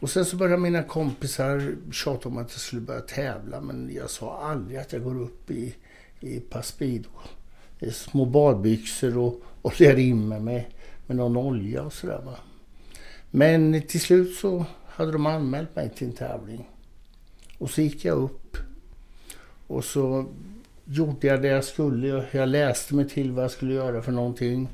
[0.01, 4.11] Och sen så började mina kompisar tjata om att jag skulle börja tävla men jag
[4.11, 5.75] sa aldrig att jag går upp i,
[6.21, 7.09] i ett par Speedo.
[7.81, 10.65] I små badbyxor och, och lär in mig med,
[11.07, 12.35] med någon olja och sådär va.
[13.31, 16.69] Men till slut så hade de anmält mig till en tävling.
[17.59, 18.57] Och så gick jag upp.
[19.67, 20.27] Och så
[20.91, 22.25] gjorde jag det jag skulle.
[22.31, 24.69] Jag läste mig till vad jag skulle göra för någonting.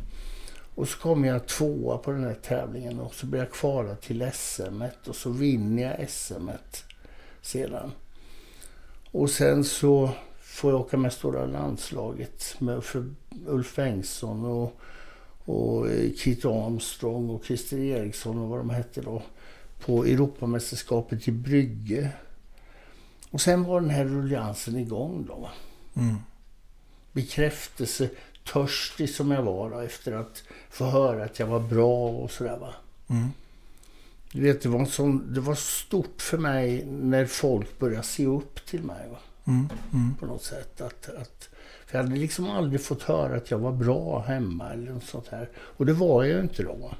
[0.74, 4.30] Och så kom jag tvåa på den här tävlingen och så blev jag kvar till
[4.32, 6.48] SM och så vinner jag SM
[7.40, 7.92] sedan.
[9.10, 12.82] Och sen så får jag åka med stora landslaget med
[13.46, 14.80] Ulf Bengtsson och,
[15.44, 15.86] och
[16.18, 19.22] Kit Armstrong och Christer Eriksson och vad de hette då
[19.80, 22.10] på Europamästerskapet i Brygge.
[23.30, 25.48] Och sen var den här rulliansen igång då.
[25.94, 26.16] Mm.
[27.12, 28.10] Bekräftelse,
[28.44, 32.58] törstig som jag var då, efter att få höra att jag var bra och sådär
[32.58, 32.74] va.
[33.08, 33.28] Mm.
[34.32, 38.66] Du vet, det var, sån, det var stort för mig när folk började se upp
[38.66, 39.08] till mig.
[39.10, 39.18] Va?
[39.44, 39.68] Mm.
[39.92, 40.14] Mm.
[40.20, 40.80] På något sätt.
[40.80, 41.48] Att, att,
[41.86, 45.28] för jag hade liksom aldrig fått höra att jag var bra hemma eller något sånt
[45.28, 45.48] här.
[45.56, 46.94] Och det var jag ju inte då.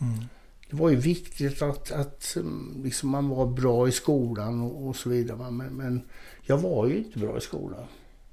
[0.00, 0.24] Mm.
[0.70, 4.96] Det var ju viktigt att, att mm, liksom man var bra i skolan och, och
[4.96, 5.50] så vidare.
[5.50, 6.02] Men, men
[6.42, 7.84] jag var ju inte bra i skolan.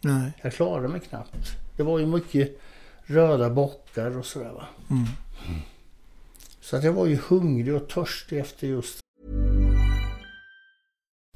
[0.07, 0.31] Nej.
[0.41, 1.57] Jag klarade mig knappt.
[1.75, 2.61] Det var ju mycket
[3.05, 4.65] röda bockar och sådär va.
[4.89, 5.05] Mm.
[6.61, 8.99] Så att jag var ju hungrig och törstig efter just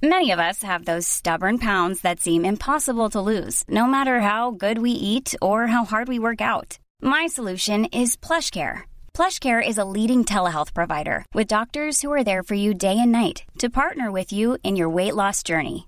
[0.03, 4.49] Many of us have those stubborn pounds that seem impossible to lose, no matter how
[4.49, 6.79] good we eat or how hard we work out.
[7.01, 8.79] My solution is PlushCare.
[9.13, 13.11] PlushCare is a leading telehealth provider with doctors who are there for you day and
[13.11, 15.87] night to partner with you in your weight loss journey.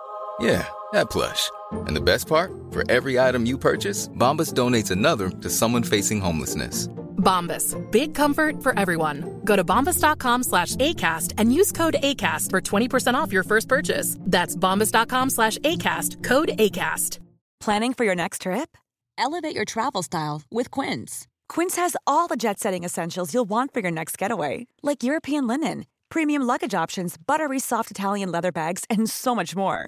[0.41, 1.51] Yeah, that plush.
[1.85, 2.51] And the best part?
[2.71, 6.87] For every item you purchase, Bombas donates another to someone facing homelessness.
[7.17, 7.75] Bombas.
[7.91, 9.39] Big comfort for everyone.
[9.45, 14.17] Go to bombas.com slash ACAST and use code ACAST for 20% off your first purchase.
[14.21, 16.23] That's bombas.com slash ACAST.
[16.23, 17.19] Code ACAST.
[17.59, 18.75] Planning for your next trip?
[19.19, 21.27] Elevate your travel style with Quince.
[21.47, 25.45] Quince has all the jet setting essentials you'll want for your next getaway, like European
[25.45, 29.87] linen, premium luggage options, buttery soft Italian leather bags, and so much more.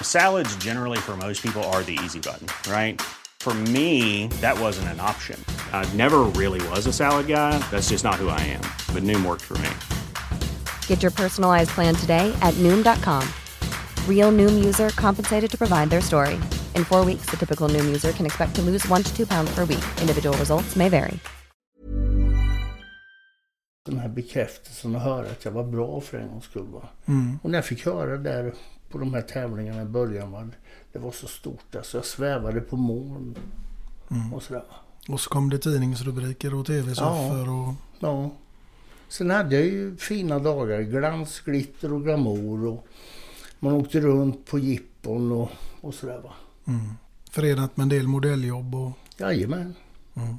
[0.00, 3.02] Salads generally for most people are the easy button, right?
[3.40, 5.36] For me, that wasn't an option.
[5.72, 7.58] I never really was a salad guy.
[7.72, 8.62] That's just not who I am.
[8.94, 9.70] But Noom worked for me.
[10.86, 13.26] Get your personalized plan today at Noom.com.
[14.06, 16.34] Real Noom user compensated to provide their story.
[16.76, 19.52] In four weeks, the typical Noom user can expect to lose one to two pounds
[19.54, 19.84] per week.
[20.00, 21.18] Individual results may vary.
[23.86, 26.66] Den här bekräftelsen och höra att jag var bra för en gångs skull.
[26.66, 26.88] Va?
[27.06, 27.38] Mm.
[27.42, 28.54] Och när jag fick höra där
[28.92, 30.48] på de här tävlingarna i början, va?
[30.92, 31.76] det var så stort.
[31.76, 33.34] Alltså jag svävade på moln
[34.10, 34.32] Mm.
[34.34, 34.64] och sådär.
[35.08, 37.74] Och så kom det tidningsrubriker och tv-soffor och...
[38.00, 38.30] Ja.
[39.08, 40.80] Sen hade jag ju fina dagar.
[40.80, 42.66] Glans, glitter och glamour.
[42.66, 42.86] Och
[43.58, 45.50] man åkte runt på jippon och,
[45.80, 46.32] och sådär va.
[46.64, 46.90] Mm.
[47.30, 48.92] Förenat med en del modelljobb och...
[49.18, 49.74] Jajamän.
[50.14, 50.38] Mm.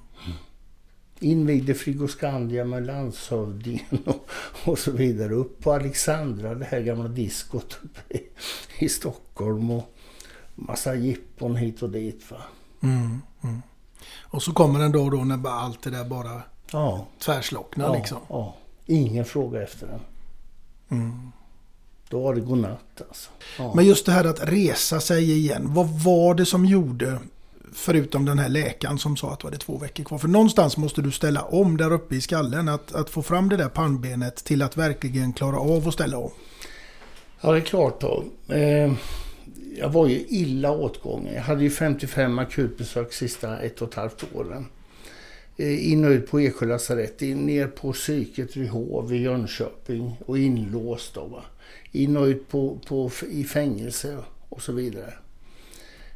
[1.24, 4.30] Invigde Frigoscandia med landshövdingen och,
[4.66, 5.34] och så vidare.
[5.34, 8.24] Upp på Alexandra, det här gamla diskot uppe i,
[8.86, 9.72] i Stockholm.
[9.72, 9.96] Och
[10.56, 12.38] massa jippon hit och dit va.
[12.84, 13.22] Mm.
[13.44, 13.62] Mm.
[14.22, 17.08] Och så kommer en dag då när allt det där bara Ja.
[17.20, 18.18] tvärslocknar Ja, liksom.
[18.30, 18.56] ja.
[18.86, 20.00] Ingen fråga efter den.
[21.00, 21.32] Mm.
[22.10, 23.30] Då var det godnatt alltså.
[23.58, 23.74] Ja.
[23.76, 25.74] Men just det här att resa sig igen.
[25.74, 27.20] Vad var det som gjorde,
[27.76, 30.18] förutom den här läkaren som sa att det var det två veckor kvar.
[30.18, 32.70] För någonstans måste du ställa om där uppe i skallen.
[32.70, 36.32] Att, att få fram det där pannbenet till att verkligen klara av att ställa om.
[37.42, 38.24] Ja, det är klart då.
[38.48, 38.94] Eh,
[39.78, 41.34] jag var ju illa åtgången.
[41.34, 44.66] Jag hade ju 55 akutbesök sista ett och ett halvt åren.
[45.58, 50.38] Eh, in och ut på Eksjö lasarett, ner på psyket vid Hov i Jönköping och
[50.38, 51.44] inlåst då va.
[51.92, 54.18] In och ut på, på, i fängelse
[54.50, 55.14] och så vidare.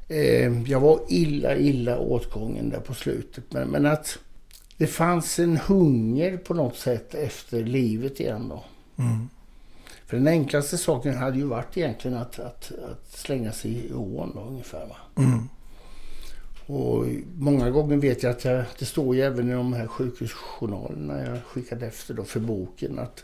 [0.08, 3.44] Eh, jag var illa, illa åtgången där på slutet.
[3.50, 4.20] Men, men att
[4.78, 8.64] det fanns en hunger på något sätt efter livet igen då.
[9.04, 9.30] Mm.
[10.06, 14.32] För den enklaste saken hade ju varit egentligen att, att, att slänga sig i ån
[14.36, 14.88] då, ungefär.
[14.88, 15.24] Va?
[15.24, 15.50] Mm.
[16.68, 21.26] Och många gånger vet jag att jag, det står ju även i de här sjukhusjournalerna
[21.26, 23.24] jag skickade efter då för boken att,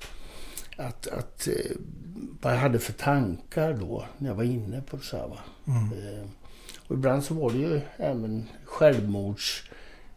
[0.78, 1.78] att, att eh,
[2.41, 5.28] vad jag hade för tankar då när jag var inne på det så här.
[5.28, 5.39] Va?
[5.67, 6.30] Mm.
[6.93, 9.63] Och ibland så var det ju även självmords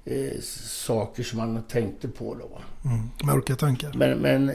[0.05, 2.61] eh, saker som man tänkte på då.
[2.89, 3.11] Mm.
[3.25, 3.93] Mörka tankar.
[3.95, 4.55] Men, men eh,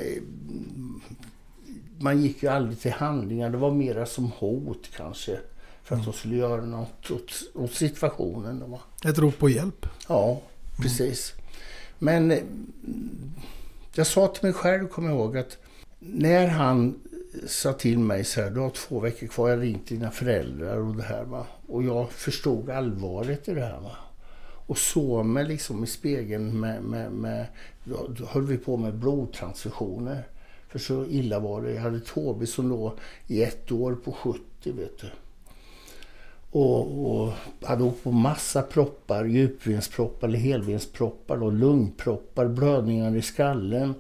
[2.00, 3.50] man gick ju aldrig till handlingar.
[3.50, 5.40] Det var mera som hot kanske.
[5.84, 8.60] För att de skulle göra något åt, åt situationen.
[8.60, 8.82] Då.
[9.10, 9.86] Ett rop på hjälp.
[10.08, 10.42] Ja,
[10.78, 11.34] precis.
[12.00, 12.44] Men eh,
[13.94, 15.58] jag sa till mig själv, kommer jag ihåg, att
[16.00, 17.00] när han
[17.48, 20.78] sa till mig så här, du har två veckor kvar, jag har ringt dina föräldrar
[20.78, 21.46] och det här va.
[21.68, 23.96] Och jag förstod allvaret i det här va.
[24.68, 27.46] Och såg mig liksom i spegeln med, med, med
[27.84, 30.28] då, då höll vi på med blodtransfusioner.
[30.68, 31.74] För så illa var det.
[31.74, 32.92] Jag hade Tobi som låg
[33.28, 35.08] i ett år på 70 vet du.
[36.52, 43.94] Och, och hade åkt på massa proppar, djupvensproppar eller helvensproppar, då, lungproppar, blödningar i skallen.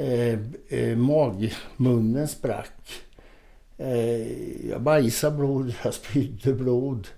[0.00, 3.02] Eh, eh, magmunnen sprack.
[3.78, 7.08] Eh, jag bajsade blod, jag spydde blod.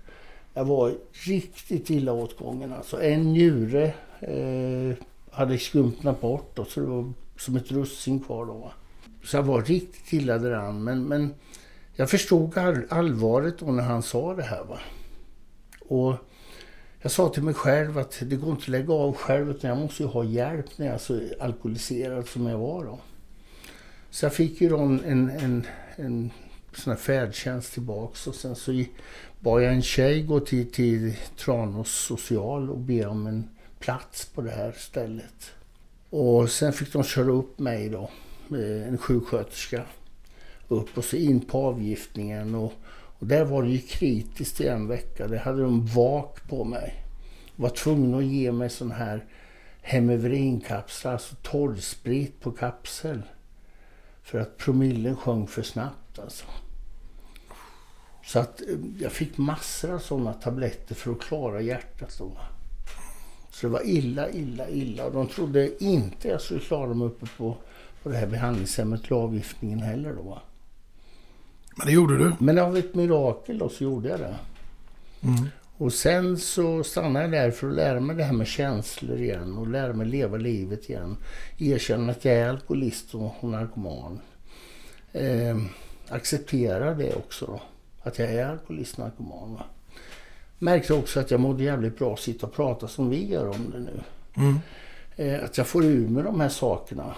[0.53, 0.93] Jag var
[1.25, 2.73] riktigt illa åtgången.
[2.73, 3.01] Alltså.
[3.01, 4.97] En njure eh,
[5.31, 8.71] hade skrumpnat bort och så det var som ett russin kvar då.
[9.23, 10.83] Så jag var riktigt illa däran.
[10.83, 11.33] Men, men
[11.95, 14.63] jag förstod all, allvaret då när han sa det här.
[14.63, 14.79] Va?
[15.79, 16.15] Och
[17.03, 19.79] jag sa till mig själv att det går inte att lägga av själv utan jag
[19.79, 22.99] måste ju ha hjälp när jag är så alkoholiserad som jag var då.
[24.09, 25.65] Så jag fick ju då en, en, en,
[25.95, 26.31] en
[26.73, 28.83] sån här färdtjänst tillbaks och sen så
[29.39, 33.49] bad jag en tjej gå till, till Tranås social och be om en
[33.79, 35.51] plats på det här stället.
[36.09, 38.09] Och sen fick de köra upp mig då,
[38.51, 39.83] eh, en sjuksköterska,
[40.67, 42.55] upp och så in på avgiftningen.
[42.55, 42.73] Och,
[43.23, 45.27] och där var det ju kritiskt i en vecka.
[45.27, 47.03] Det hade de vak på mig.
[47.55, 49.25] Var tvungna att ge mig sån här
[49.81, 53.21] Hemevrinkapslar, alltså torrsprit på kapsel.
[54.23, 56.45] För att promillen sjönk för snabbt alltså.
[58.25, 58.67] Så att eh,
[58.99, 62.37] jag fick massor av sådana tabletter för att klara hjärtat då.
[63.51, 65.05] Så det var illa, illa, illa.
[65.05, 67.57] Och de trodde inte jag skulle klara mig uppe på,
[68.03, 70.41] på det här behandlingshemmet till avgiftningen heller då.
[71.75, 72.33] Men det gjorde du.
[72.39, 74.35] Men av ett mirakel då så gjorde jag det.
[75.23, 75.47] Mm.
[75.77, 79.57] Och sen så stannade jag där för att lära mig det här med känslor igen
[79.57, 81.17] och lära mig leva livet igen.
[81.57, 84.19] Erkänna att jag är alkoholist och och narkoman.
[85.11, 85.57] eh,
[86.09, 87.61] accepterar det också då.
[88.03, 89.53] Att jag är alkoholist narkoman.
[89.53, 89.63] Va?
[90.59, 93.71] Märkte också att jag mådde jävligt bra att sitta och prata som vi gör om
[93.71, 93.99] det nu.
[94.35, 94.59] Mm.
[95.15, 97.15] Eh, att jag får ur med de här sakerna.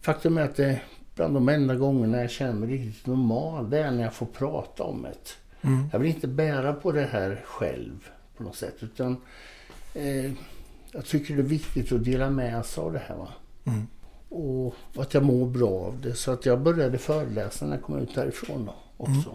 [0.00, 0.80] Faktum är att det
[1.18, 4.82] bland de enda gångerna jag känner mig riktigt normal, det är när jag får prata
[4.82, 5.68] om det.
[5.68, 5.88] Mm.
[5.92, 8.74] Jag vill inte bära på det här själv på något sätt.
[8.80, 9.16] Utan
[9.94, 10.32] eh,
[10.92, 13.16] jag tycker det är viktigt att dela med sig av det här.
[13.16, 13.28] Va?
[13.64, 13.86] Mm.
[14.28, 16.14] Och att jag mår bra av det.
[16.14, 19.34] Så att jag började föreläsa när jag kom ut därifrån då, också.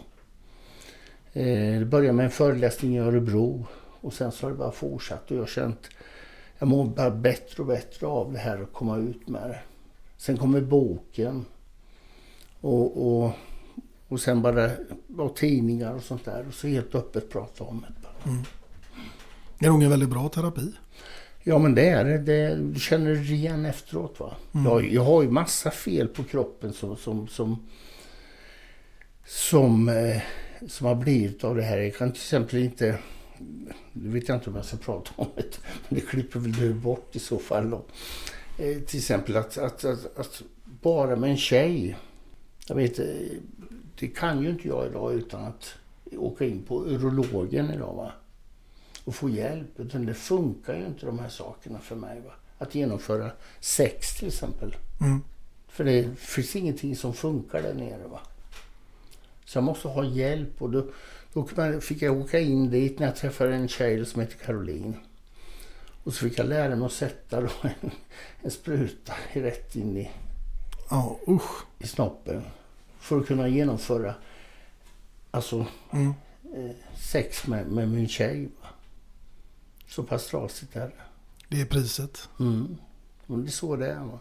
[1.33, 3.65] Eh, det började med en föreläsning i Örebro.
[4.01, 5.31] Och sen så har det bara fortsatt.
[5.31, 5.89] Och jag har känt
[6.59, 9.59] jag mår bara bättre och bättre av det här att komma ut med det.
[10.17, 11.45] Sen kommer boken.
[12.63, 13.31] Och, och,
[14.07, 14.71] och sen bara
[15.17, 16.45] och tidningar och sånt där.
[16.47, 17.93] Och så helt öppet prata om det.
[18.01, 18.37] bara.
[19.59, 20.73] Det är nog en väldigt bra terapi.
[21.43, 22.55] Ja men det är det.
[22.55, 24.35] du känner det ren efteråt va.
[24.53, 24.65] Mm.
[24.65, 27.67] Jag, jag har ju massa fel på kroppen som, som, som,
[29.25, 30.21] som, eh,
[30.67, 31.77] som har blivit av det här.
[31.77, 32.97] Jag kan till exempel inte,
[33.93, 35.59] nu vet jag inte om jag ska prata om det,
[35.89, 37.85] men det klipper väl du bort i så fall då.
[38.57, 41.97] Eh, till exempel att, att, att, att bara med en tjej,
[42.67, 43.05] jag vet, eh,
[43.99, 45.73] det kan ju inte jag idag utan att
[46.17, 48.11] åka in på urologen idag va
[49.03, 49.79] och få hjälp.
[49.79, 52.21] Utan det funkar ju inte de här sakerna för mig.
[52.25, 52.31] Va?
[52.57, 54.75] Att genomföra sex till exempel.
[55.01, 55.21] Mm.
[55.67, 58.07] För det finns ingenting som funkar där nere.
[58.07, 58.19] Va?
[59.45, 60.61] Så jag måste ha hjälp.
[60.61, 60.85] Och då,
[61.33, 61.45] då
[61.81, 64.95] fick jag åka in dit när jag träffade en tjej som heter Caroline.
[66.03, 67.91] Och så fick jag lära mig att sätta en,
[68.41, 70.11] en spruta rätt in i,
[70.93, 71.65] Ja, usch.
[71.79, 72.41] i snoppen.
[72.99, 74.15] För att kunna genomföra
[75.31, 76.13] alltså, Mm.
[76.55, 78.49] eh, sex med, med min tjej.
[79.87, 80.91] Så pass trasigt är det.
[81.49, 82.29] Det är priset.
[82.39, 82.77] Mm.
[83.27, 83.99] Och det är så det är.
[84.03, 84.19] Va?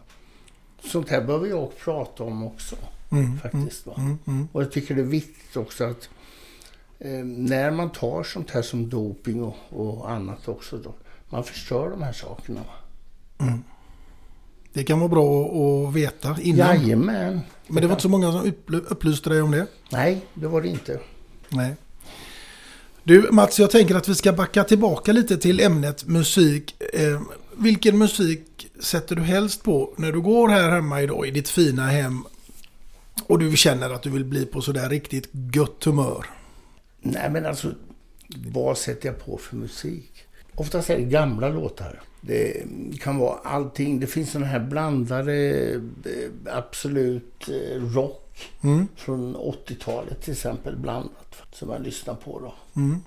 [0.85, 2.77] Sånt här behöver jag prata om också.
[3.11, 3.87] Mm, Faktiskt.
[3.87, 3.95] Va?
[3.99, 4.49] Mm, mm.
[4.53, 6.09] Och jag tycker det är viktigt också att
[6.99, 10.77] eh, när man tar sånt här som doping och, och annat också.
[10.79, 10.95] Då,
[11.31, 12.61] man förstör de här sakerna.
[14.73, 15.45] Det kan vara bra
[15.89, 16.77] att- veta innan.
[16.83, 17.41] Jajamän.
[17.67, 19.67] Men det var inte så många som upply- upplyste dig om det.
[19.91, 21.01] Nej, det var det inte.
[21.49, 21.75] Nej.
[23.05, 26.75] Du Mats, jag tänker att vi ska backa tillbaka lite till ämnet musik.
[26.95, 27.21] Eh,
[27.57, 31.87] vilken musik sätter du helst på när du går här hemma idag i ditt fina
[31.87, 32.25] hem
[33.27, 36.27] och du känner att du vill bli på sådär riktigt gött humör?
[37.01, 37.73] Nej men alltså,
[38.53, 40.11] vad sätter jag på för musik?
[40.63, 42.01] Oftast är det gamla låtar.
[42.21, 42.63] Det
[43.01, 44.01] kan vara allting.
[44.01, 45.35] Det finns sådana här blandade,
[45.73, 45.81] eh,
[46.47, 48.19] absolut eh, rock
[48.65, 48.89] Mm.
[48.97, 51.37] från 80-talet till exempel blandat.
[51.53, 52.55] Som man lyssnar på då.
[52.81, 52.99] Mm.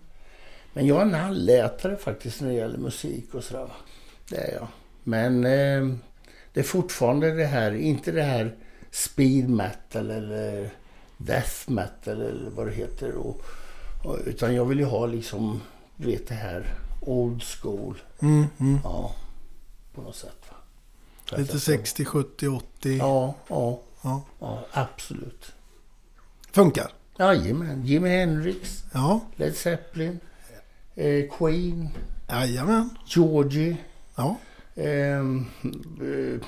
[0.74, 3.68] Men jag är en allätare faktiskt när det gäller musik och sådär.
[4.30, 4.68] Det är jag.
[5.03, 5.95] Men eh,
[6.53, 8.56] det är fortfarande det här, inte det här
[8.91, 10.70] speed metal eller
[11.18, 13.12] death metal eller vad det heter.
[13.16, 13.41] Och,
[14.06, 15.62] och, utan jag vill ju ha liksom,
[15.97, 16.66] du vet det här
[17.06, 17.95] old school.
[18.20, 18.80] Mm, mm.
[18.84, 19.16] Ja,
[19.95, 20.41] på något sätt.
[20.49, 20.56] Va?
[21.38, 22.97] Lite jag får- 60, 70, 80.
[22.97, 24.22] Ja, ja, Ja.
[24.39, 25.51] ja, absolut.
[26.51, 26.91] Funkar.
[27.20, 30.20] Jajamän, Jimi Hendrix, Ja, Led Zeppelin,
[30.95, 31.89] eh, Queen,
[32.30, 32.89] jajamän.
[33.08, 33.78] Georgie.
[34.16, 34.36] Ja.
[34.76, 35.45] Ehm,
[36.01, 36.47] eh,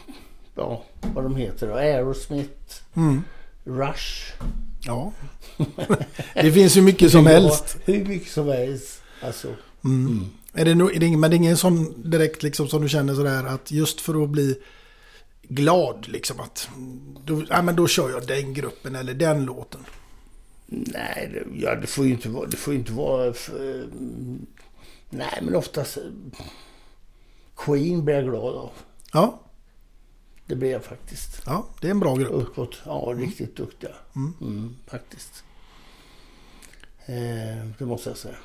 [0.56, 0.84] ja,
[1.14, 1.74] vad de heter då.
[1.74, 3.24] Aerosmith, Mm.
[3.64, 4.34] Rush.
[4.82, 5.12] Ja.
[6.34, 7.78] Det finns ju mycket som helst.
[7.86, 9.02] Hur mycket som helst.
[9.22, 9.54] Alltså,
[9.84, 10.26] Mm.
[10.58, 13.44] Är det är det, men det är ingen sån direkt liksom som du känner sådär
[13.44, 14.62] att just för att bli
[15.44, 16.70] glad liksom att
[17.26, 19.82] då, ja, men då kör jag den gruppen eller den låten.
[20.66, 22.46] nej, det, ja, det får ju inte vara...
[22.48, 24.46] Det får inte vara för, mm,
[25.10, 25.98] nej, men oftast...
[25.98, 26.04] eh,
[27.56, 28.70] Queen blir jag glad av.
[29.14, 29.40] Ja,
[30.46, 31.42] Det blir jag faktiskt.
[31.46, 32.32] ja det är en bra grupp.
[32.34, 32.76] Uppåt.
[32.86, 33.92] Ja, riktigt duktiga.
[34.16, 35.44] Mm, faktiskt.
[37.06, 38.36] Eh, det måste jag säga.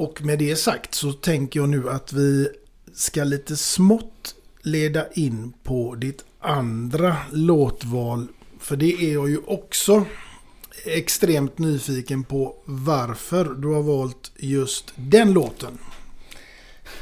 [0.00, 2.48] Och med det sagt så tänker jag nu att vi
[2.94, 8.26] ska lite smått leda in på ditt andra låtval.
[8.58, 10.04] För det är jag ju också
[10.84, 15.78] extremt nyfiken på varför du har valt just den låten.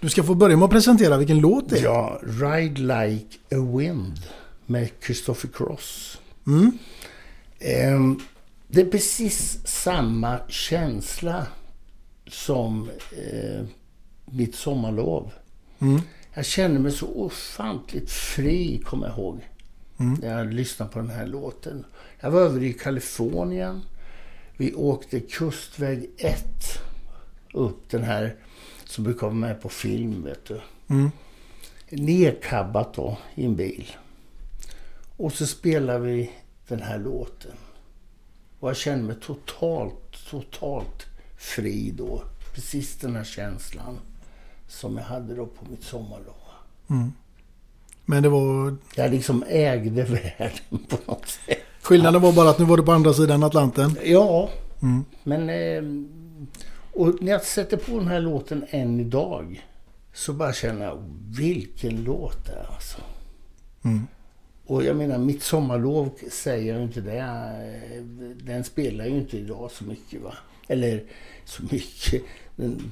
[0.00, 1.84] Du ska få börja med att presentera vilken låt det är.
[1.84, 4.20] Ja, Ride Like a Wind
[4.66, 6.18] med Christopher Cross.
[6.46, 6.78] Mm.
[7.58, 8.20] Ehm,
[8.68, 11.46] det är precis samma känsla
[12.26, 13.64] som eh,
[14.24, 15.32] mitt sommarlov.
[15.78, 16.00] Mm.
[16.34, 19.40] Jag kände mig så ofantligt fri, kommer jag ihåg.
[19.98, 20.14] Mm.
[20.14, 21.84] När jag lyssnade på den här låten.
[22.20, 23.82] Jag var över i Kalifornien.
[24.56, 26.38] Vi åkte kustväg 1
[27.52, 28.36] upp den här
[28.84, 30.60] som brukar vara med på film, vet du.
[30.88, 31.10] Mm.
[31.88, 33.96] Nedkabbat då i en bil.
[35.16, 36.30] Och så spelar vi
[36.68, 37.56] den här låten.
[38.60, 41.06] Och jag känner mig totalt, totalt
[41.46, 42.22] fri då.
[42.54, 43.98] Precis den här känslan
[44.68, 46.34] som jag hade då på mitt sommarlov.
[46.90, 47.12] Mm.
[48.04, 48.76] Men det var...
[48.96, 51.58] Jag liksom ägde världen på något sätt.
[51.82, 53.96] Skillnaden var bara att nu var du på andra sidan Atlanten.
[54.04, 54.48] Ja,
[54.82, 55.04] Mm.
[55.24, 55.48] men...
[55.50, 55.82] Eh,
[56.92, 59.66] och när jag sätter på den här låten än idag
[60.14, 61.02] så bara känner jag,
[61.38, 62.98] vilken låt det är alltså.
[63.84, 64.06] Mm.
[64.66, 67.24] Och jag menar, mitt sommarlov säger ju inte det.
[68.42, 70.34] Den spelar ju inte idag så mycket va.
[70.66, 71.02] Eller
[71.44, 72.22] så mycket.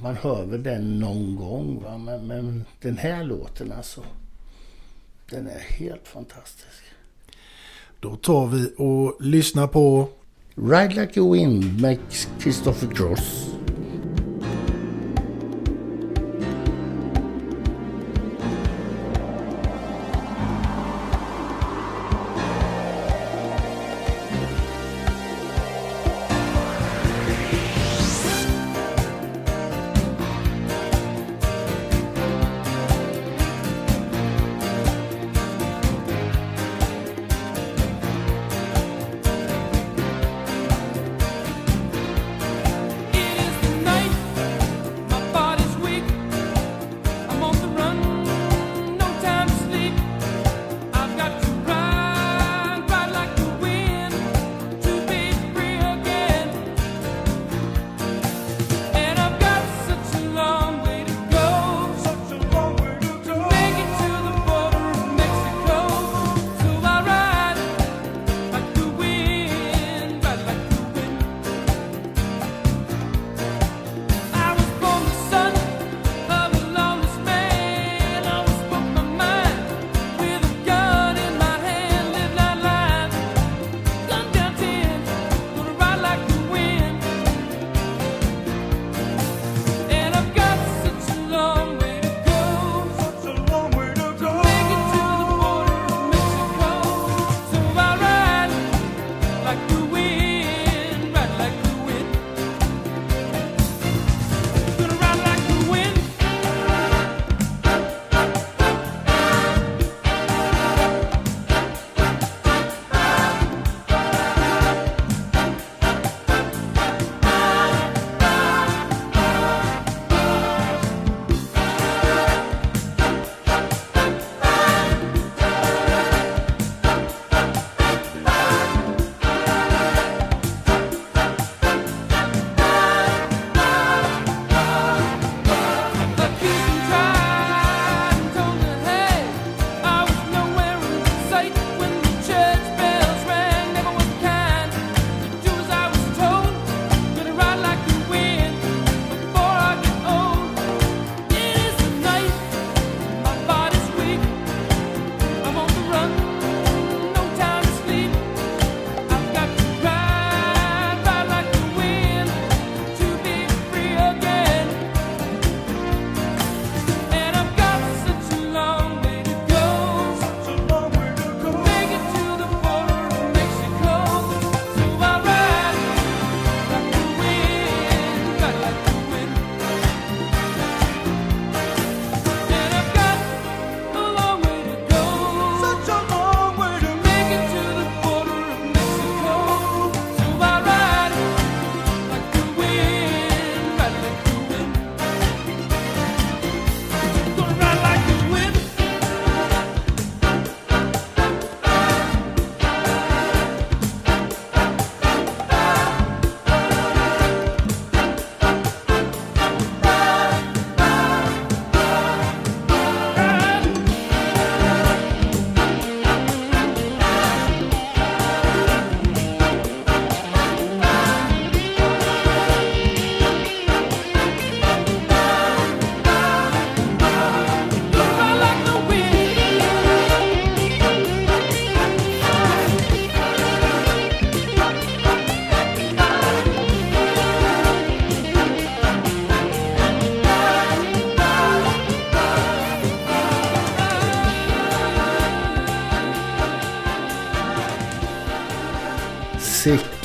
[0.01, 1.97] Man hör väl den någon gång va.
[1.97, 4.03] Men, men den här låten alltså.
[5.29, 6.83] Den är helt fantastisk.
[7.99, 10.09] Då tar vi och lyssnar på
[10.55, 11.97] Ride Like a Wind med
[12.39, 13.55] Christopher Cross.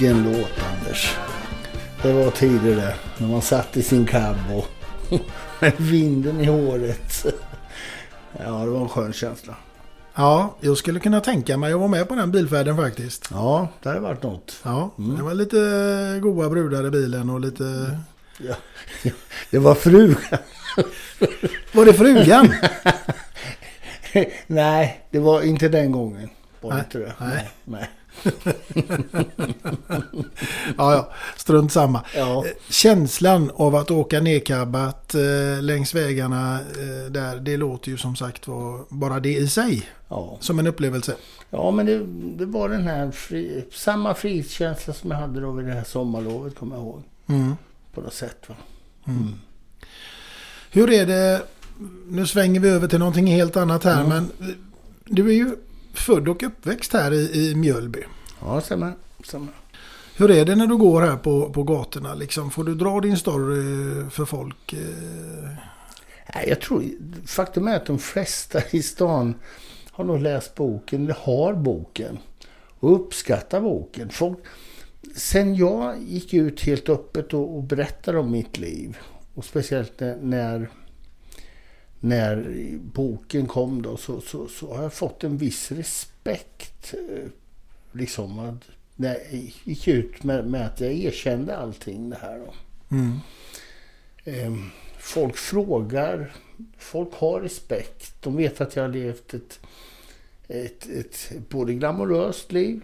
[0.00, 1.16] Sicken låt Anders.
[2.02, 2.94] Det var tider det.
[3.18, 4.68] När man satt i sin cab och
[5.60, 7.26] med vinden i håret.
[8.38, 9.54] Ja, det var en skön känsla.
[10.14, 13.28] Ja, jag skulle kunna tänka mig att vara med på den bilfärden faktiskt.
[13.30, 14.56] Ja, det hade varit något.
[14.62, 17.98] Ja, det var lite goa brudar i bilen och lite...
[18.38, 18.54] Ja,
[19.50, 20.38] det var frugan.
[21.72, 22.54] Var det frugan?
[24.46, 26.28] Nej, det var inte den gången.
[26.60, 27.12] Var det Nej, inte det?
[27.18, 27.50] nej.
[27.64, 27.90] nej.
[30.76, 32.04] ja, ja, strunt samma.
[32.16, 32.44] Ja.
[32.68, 38.48] Känslan av att åka nedkabbat eh, längs vägarna eh, där, det låter ju som sagt
[38.48, 40.36] var bara det i sig Ja.
[40.40, 41.16] som en upplevelse.
[41.50, 41.98] Ja, men det,
[42.38, 46.58] det var den här fri, samma frihetskänsla som jag hade då vid det här sommarlovet,
[46.58, 47.02] kommer jag ihåg.
[47.26, 47.56] Mm.
[47.94, 48.48] På något sätt.
[48.48, 48.54] Va?
[50.70, 51.42] Hur är det,
[52.08, 54.30] nu svänger vi över till någonting helt annat här, men
[55.04, 55.56] du är ju
[55.94, 58.02] född och uppväxt här i, i Mjölby.
[58.40, 58.92] Ja, stämmer.
[59.24, 59.48] stämmer.
[60.16, 62.14] Hur är det när du går här på, på gatorna?
[62.14, 64.72] Liksom, får du dra din story för folk?
[64.72, 64.78] eh?
[66.34, 66.84] Nej, jag tror,
[67.26, 69.34] faktum är att de flesta i stan
[69.90, 72.18] har nog läst boken, eller har boken.
[72.80, 74.10] Och uppskattar boken.
[74.10, 74.38] Folk,
[75.16, 78.98] sen jag gick ut helt öppet och, och berättade om mitt liv.
[79.34, 80.70] Och speciellt när, när,
[82.00, 82.46] när
[82.78, 86.94] boken kom då så, så, så har jag fått en viss respekt.
[86.94, 87.28] eh,
[87.92, 88.62] Liksom att
[88.96, 92.38] när jag gick ut med, med att jag erkände allting det här.
[92.38, 92.54] Då.
[92.96, 93.18] Mm.
[94.24, 96.32] Ehm, Folk frågar,
[96.78, 98.22] folk har respekt.
[98.22, 99.60] De vet att jag har levt ett,
[100.48, 102.80] ett, ett både glamoröst liv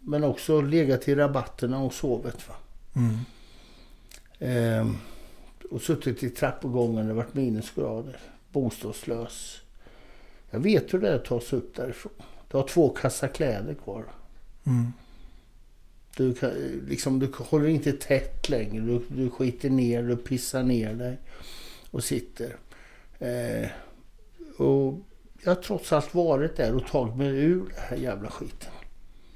[0.00, 2.48] men också legat i rabatterna och sovit.
[2.48, 2.54] Va?
[2.96, 3.18] Mm.
[4.38, 4.96] Ehm,
[5.70, 8.16] och suttit i trappuppgången, det varit minusgrader.
[8.52, 9.60] Bostadslös.
[10.50, 12.12] Jag vet hur det är att ta sig upp därifrån.
[12.50, 14.04] Du har två kassar kläder kvar.
[14.66, 14.92] Mm.
[16.16, 16.50] Du, kan,
[16.88, 18.84] liksom, du håller inte tätt längre.
[18.84, 21.16] Du, du skiter ner, du pissar ner dig
[21.90, 22.56] och sitter.
[23.18, 23.68] Eh,
[24.58, 24.94] och
[25.42, 28.70] jag har trots allt varit där och tagit mig ur den här jävla skiten.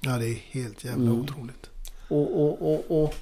[0.00, 1.20] Ja, det är helt jävla Mm.
[1.20, 1.70] otroligt.
[2.08, 3.14] Och, och, och, och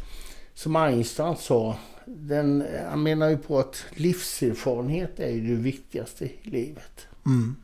[0.55, 1.79] som Einstein sa,
[2.17, 7.07] den, han menar ju på att livserfarenhet är ju det viktigaste i livet.
[7.27, 7.57] Mm.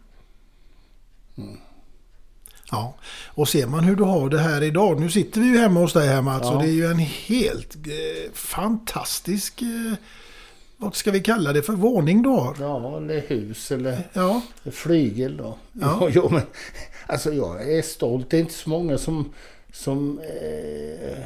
[2.71, 2.95] Ja,
[3.27, 5.01] och ser man hur du har det här idag.
[5.01, 6.57] Nu sitter vi ju hemma hos dig här Mats Ja.
[6.57, 9.93] och det är ju en helt eh, fantastisk, eh,
[10.77, 12.57] vad ska vi kalla det för, våning du har.
[12.61, 14.43] Ja, eller hus eller Ja,
[14.73, 15.59] flygel då.
[15.73, 15.99] Ja.
[16.01, 16.09] Ja.
[16.15, 16.43] Jo, men,
[17.07, 18.31] alltså jag är stolt.
[18.31, 19.33] Det är inte så många som,
[19.73, 21.19] som eh,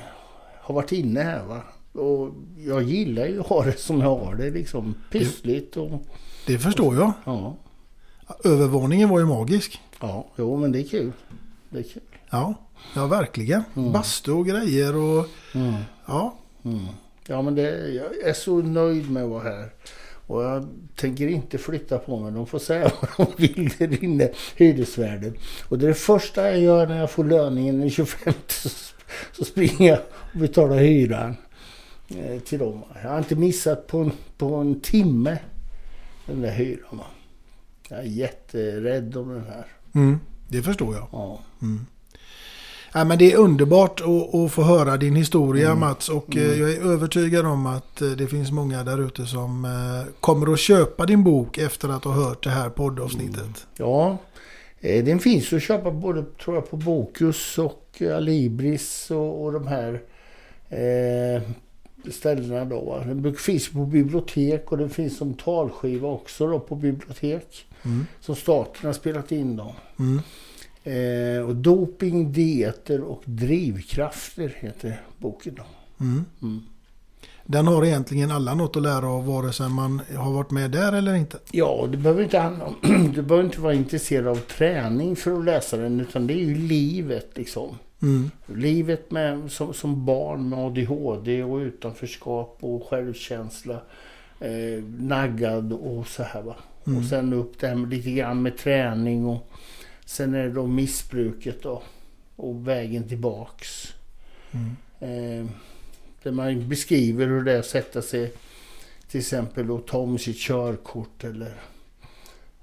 [0.60, 1.62] har varit inne här va.
[1.98, 4.94] Och jag gillar ju att ha det som jag har det liksom.
[5.10, 5.90] Pyssligt och
[6.46, 7.12] det förstår jag.
[7.24, 7.56] ja.
[8.44, 9.80] Övervåningen var ju magisk.
[10.00, 11.12] Ja, jo men det är kul.
[11.70, 12.02] Det är kul.
[12.30, 12.54] Ja,
[12.94, 13.62] ja verkligen.
[13.74, 15.26] Bastu och grejer och
[16.06, 16.34] ja.
[17.26, 19.70] Ja men det, jag är så nöjd med att vara här.
[20.26, 22.32] Och jag tänker inte flytta på mig.
[22.32, 25.34] De får säga vad de vill där inne, hyresvärden.
[25.68, 28.68] Och det är det första jag gör när jag får löningen den 25 så,
[29.32, 29.98] så springer jag
[30.32, 31.36] och betalar hyran
[32.44, 32.82] till dem.
[33.02, 35.38] Jag har inte missat på en, på en timme
[36.26, 37.00] den där hyran.
[37.88, 39.66] Jag är jätterädd om den här.
[39.94, 41.08] Mm, det förstår jag.
[41.12, 41.40] Ja.
[42.92, 46.72] Ja, men det är underbart att, att få höra din historia Mats och eh, jag
[46.72, 51.06] är övertygad om att eh, det finns många där ute som eh, kommer att köpa
[51.06, 53.66] din bok efter att ha hört det här poddavsnittet.
[53.76, 54.18] Ja,
[54.80, 59.52] eh, den finns att köpa både tror jag på Bokus och eh, Alibris och, och
[59.52, 60.00] de här
[60.68, 61.42] eh,
[62.12, 62.80] ställena då.
[62.80, 63.04] va.
[63.04, 67.66] Den finns på bibliotek och den finns som talskiva också då på bibliotek.
[68.20, 69.74] Som staten har spelat in då.
[69.98, 70.20] Mm.
[70.84, 75.64] Eh, och Doping, dieter och drivkrafter heter boken då.
[76.00, 76.24] Mm.
[77.44, 80.92] Den har egentligen alla något att lära av vare sig man har varit med där
[80.92, 81.38] eller inte.
[81.50, 82.74] Ja, det behöver inte handla om,
[83.14, 86.54] du behöver inte vara intresserad av träning för att läsa den utan det är ju
[86.54, 87.68] livet liksom.
[88.02, 88.30] Mm.
[88.46, 93.80] Livet med, som, som barn med ADHD och utanförskap och självkänsla.
[94.40, 96.56] Eh, naggad och så här va.
[96.84, 99.50] Och sen upp det här med lite grann med träning och
[100.04, 101.82] sen är det då missbruket då.
[102.36, 103.92] Och vägen tillbaks.
[105.00, 105.46] Eh,
[106.22, 108.32] där man beskriver hur det är att sätta sig
[109.10, 111.54] till exempel och ta om sitt körkort eller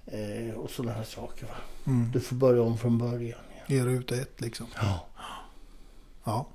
[0.05, 1.45] eh, och sådana här saker.
[1.45, 1.55] Va?
[1.87, 2.11] Mm.
[2.11, 3.39] Du får börja om från början.
[3.67, 4.65] Er ute ett liksom.
[4.81, 5.07] Ja.
[6.23, 6.47] Ja.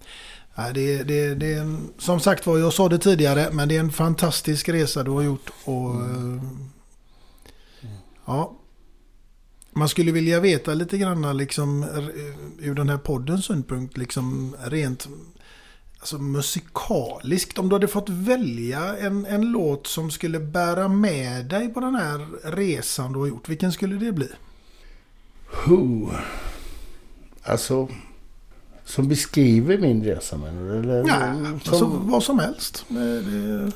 [0.54, 3.68] Nej, det, är- det, det är en, som sagt var, jag sa det tidigare, men
[3.68, 5.50] det är en fantastisk resa du har gjort.
[5.64, 6.42] Och, eh,
[8.26, 8.56] Ja.
[9.72, 12.08] Man skulle vilja veta lite grann liksom, eh,
[12.68, 15.08] ur den här poddens synpunkt, liksom rent
[15.98, 17.58] alltså, musikaliskt.
[17.58, 21.94] Om du hade fått välja en, en låt som skulle bära med dig på den
[21.94, 24.28] här resan du har gjort, vilken skulle det bli?
[25.66, 26.10] Who?
[27.42, 27.88] Alltså,
[28.84, 30.78] som beskriver min resa menar du?
[30.78, 32.84] Eller, Nej, som, alltså vad som helst.
[32.88, 33.72] Det,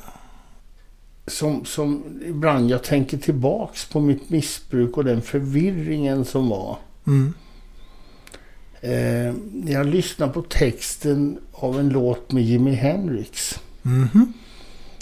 [1.27, 6.77] som, som ibland jag tänker tillbaks på mitt missbruk och den förvirringen som var.
[7.07, 7.33] mm.
[8.81, 9.33] Eh,
[9.73, 13.59] jag lyssnar på texten av en låt med Jimi Hendrix.
[13.81, 14.33] Mhm.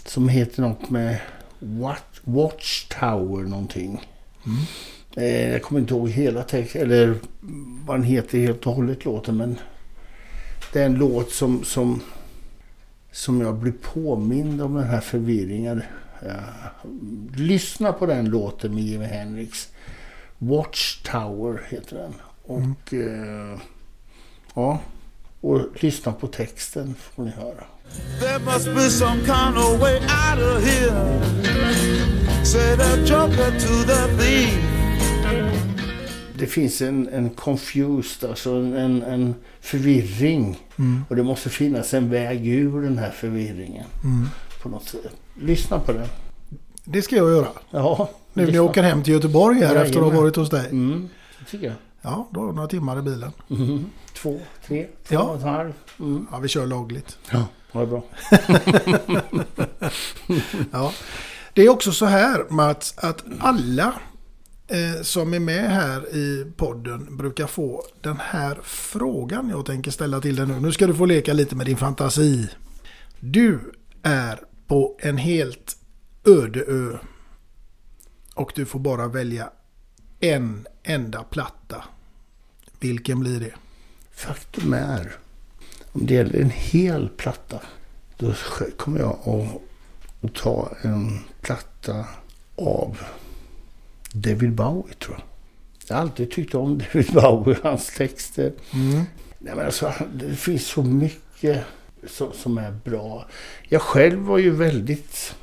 [0.06, 1.20] Som heter något med
[1.60, 4.02] What, Watchtower någonting.
[4.46, 4.58] Mm.
[5.16, 7.16] Eh, jag kommer inte ihåg hela texten, eller
[7.86, 9.38] vad den heter helt och hållet låten.
[9.38, 9.60] Men
[10.74, 12.02] det är en låt som, som,
[13.12, 15.84] som jag blir påmind om den här förvirringen.
[16.22, 16.88] Eh,
[17.36, 19.68] lyssna på den låten med Jimi Hendrix.
[20.38, 22.14] Watchtower heter den.
[22.44, 23.60] Och eh,
[24.54, 24.80] ja,
[25.42, 27.64] och lyssna på texten får ni höra.
[28.20, 31.22] There must be some kind of way out of here.
[32.46, 34.73] Say the joker to the thief.
[36.44, 40.60] Det finns en, en confused, alltså en, en, förvirring.
[40.78, 41.06] Mm.
[41.10, 43.86] Och det måste finnas en väg ur den här förvirringen.
[44.04, 44.30] Mm.
[44.62, 45.12] På något sätt.
[45.42, 46.08] Lyssna på den.
[46.84, 47.48] Det ska jag göra.
[47.72, 48.10] Ja.
[48.34, 50.70] Nu när jag åker hem till Göteborg här efter att ha varit hos dig.
[50.70, 51.76] Mm, det tycker jag.
[52.02, 53.32] Ja, då har några timmar i bilen.
[53.48, 53.86] Mhm.
[54.16, 55.22] Två, tre, två Ja.
[55.22, 55.74] och en halv.
[56.00, 56.28] Mm.
[56.32, 57.18] Ja, vi kör lagligt.
[57.32, 58.04] Ja, vad bra.
[60.72, 60.94] ja.
[61.54, 63.94] Det är också så här Mats, att alla
[64.68, 70.22] eh, som är med här i podden brukar få den här frågan jag tänker ställa
[70.22, 70.60] till dig nu.
[70.60, 72.50] Nu ska du få leka lite med din fantasi.
[73.20, 73.72] Du
[74.04, 75.78] är på en helt
[76.26, 76.98] öde ö.
[78.36, 79.50] Och du får bara välja
[80.20, 81.84] en enda platta.
[82.80, 83.54] Vilken blir det?
[84.12, 85.16] Faktum är,
[85.92, 87.60] om det gäller en hel platta,
[88.18, 88.34] då
[88.78, 89.62] kommer jag att,
[90.22, 92.06] att ta en platta
[92.56, 92.98] av
[94.14, 95.24] David Bowie, tror jag.
[95.88, 98.52] Jag har alltid tyckt om David Bowie och hans texter.
[98.74, 99.04] Mm.
[99.40, 101.64] Nej, men alltså, det finns så mycket
[102.08, 103.26] som, som är bra.
[103.64, 105.36] Jag själv var ju väldigt...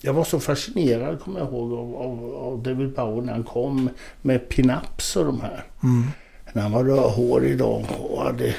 [0.00, 3.90] Jag var så fascinerad, kommer jag ihåg, av, av, av David Bowie när han kom
[4.22, 5.64] med pin-ups och de här.
[5.82, 6.06] Mm.
[6.52, 8.54] När han var rödhårig då och hade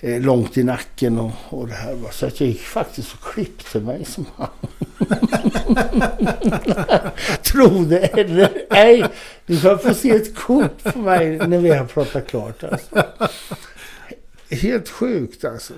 [0.00, 1.96] eh, långt i nacken och, och det här.
[2.12, 4.48] Så att jag gick faktiskt och klippte mig som han.
[7.42, 9.04] Tro det eller ej.
[9.46, 12.64] Du kan få se ett kort på mig när vi har pratat klart.
[12.64, 13.02] Alltså.
[14.50, 15.72] Helt sjukt alltså.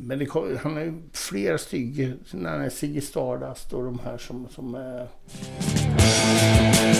[0.00, 2.18] Men det kom, han har ju flera stycken.
[2.30, 5.06] När han är Ziggy Stardust och de här som, som är...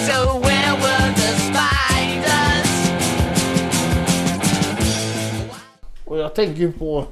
[0.06, 2.72] So where were the spiders?
[6.04, 7.06] Och jag tänker på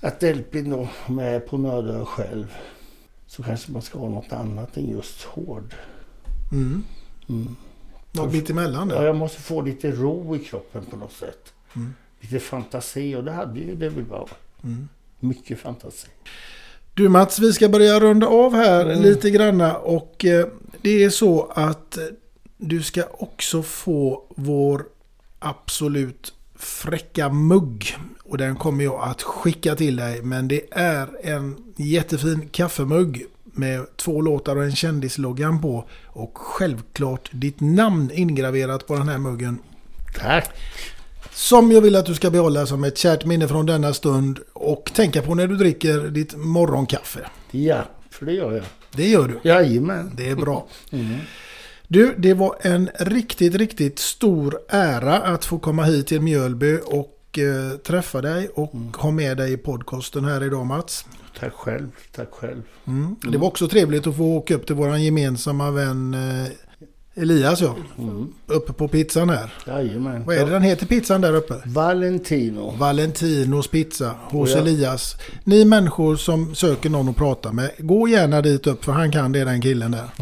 [0.00, 2.46] att Elpin då med på Nödö själv.
[3.36, 5.74] Så kanske man ska ha något annat än just hård.
[6.52, 6.84] Mm.
[7.28, 7.56] Mm.
[8.12, 9.06] Något mitt emellan Ja, där.
[9.06, 11.52] jag måste få lite ro i kroppen på något sätt.
[11.76, 11.94] Mm.
[12.20, 14.34] Lite fantasi och det hade ju David Bowie.
[14.64, 14.88] Mm.
[15.20, 16.08] Mycket fantasi.
[16.94, 19.02] Du Mats, vi ska börja runda av här Mm.
[19.02, 20.46] lite granna och eh,
[20.82, 22.04] det är så att eh,
[22.56, 24.84] du ska också få vår
[25.38, 27.96] absolut fräcka mugg
[28.32, 33.96] och den kommer jag att skicka till dig men det är en jättefin kaffemugg med
[33.96, 39.58] två låtar och en kändisloggan på och självklart ditt namn ingraverat på den här muggen.
[40.18, 40.50] Tack!
[41.30, 44.90] Som jag vill att du ska behålla som ett kärt minne från denna stund och
[44.94, 47.20] tänka på när du dricker ditt morgonkaffe.
[47.50, 48.64] Ja, för det gör jag.
[48.92, 49.48] Det gör du.
[49.48, 50.10] Jajamän.
[50.16, 50.66] Det är bra.
[50.90, 51.18] Mm.
[51.88, 57.18] Du, det var en riktigt, riktigt stor ära att få komma hit till Mjölby och
[57.38, 61.06] eh, träffa dig och ha med dig i podcasten här idag Mats.
[61.40, 61.88] Tack själv.
[62.16, 62.62] Tack själv.
[62.86, 63.16] Mm.
[63.22, 66.50] Det var också trevligt att få åka upp till vår gemensamma vän eh,
[67.14, 67.76] Elias ja.
[67.98, 68.32] Mm.
[68.46, 69.54] Uppe på pizzan här.
[69.66, 70.24] Jajamän.
[70.24, 71.54] Vad är det den heter pizzan där uppe?
[71.64, 72.74] Valentino.
[72.78, 75.16] Valentinos pizza hos Och jag- Elias.
[75.44, 79.32] Ni människor som söker någon att prata med, gå gärna dit upp för han kan
[79.32, 80.08] det den killen där.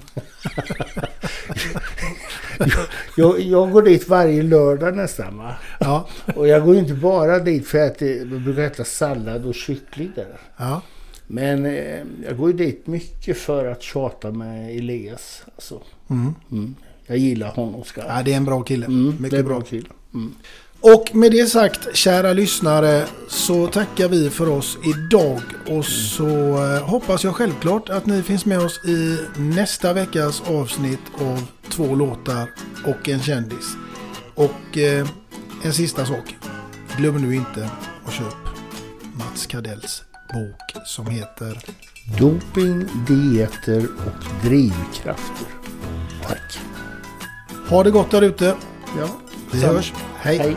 [3.16, 5.54] Jag, jag går dit varje lördag nästan va.
[5.80, 10.12] Ja, Och jag går inte bara dit för att jag brukar äta sallad och kyckling
[10.14, 10.26] där.
[10.56, 10.82] ja.
[11.26, 15.42] Men eh, jag går dit mycket för att tjata med Elias.
[15.54, 16.34] Alltså, Mm.
[16.52, 16.74] mm.
[17.06, 18.86] Jag gillar honom ska ja det är en bra kille.
[18.86, 19.54] mm, Mycket det är bra.
[19.58, 19.88] bra kille.
[20.14, 20.34] Mm.
[20.82, 25.40] Och med det sagt, kära lyssnare, så tackar vi för oss idag.
[25.66, 31.00] Och så eh, hoppas jag självklart att ni finns med oss i nästa veckas avsnitt
[31.14, 32.50] av två låtar
[32.86, 33.76] och en kändis.
[34.34, 35.08] Och eh,
[35.64, 36.36] en sista sak.
[36.96, 37.70] Glöm nu inte
[38.06, 38.50] att köpa
[39.14, 40.02] Mats Kadells
[40.32, 41.58] bok som heter
[42.18, 45.46] Doping, dieter och drivkrafter.
[46.26, 46.58] Tack.
[47.68, 48.56] Ha det gott där ute.
[48.98, 49.08] Ja,
[49.52, 49.92] Vi hörs.
[50.16, 50.38] Hej.
[50.38, 50.56] Hej.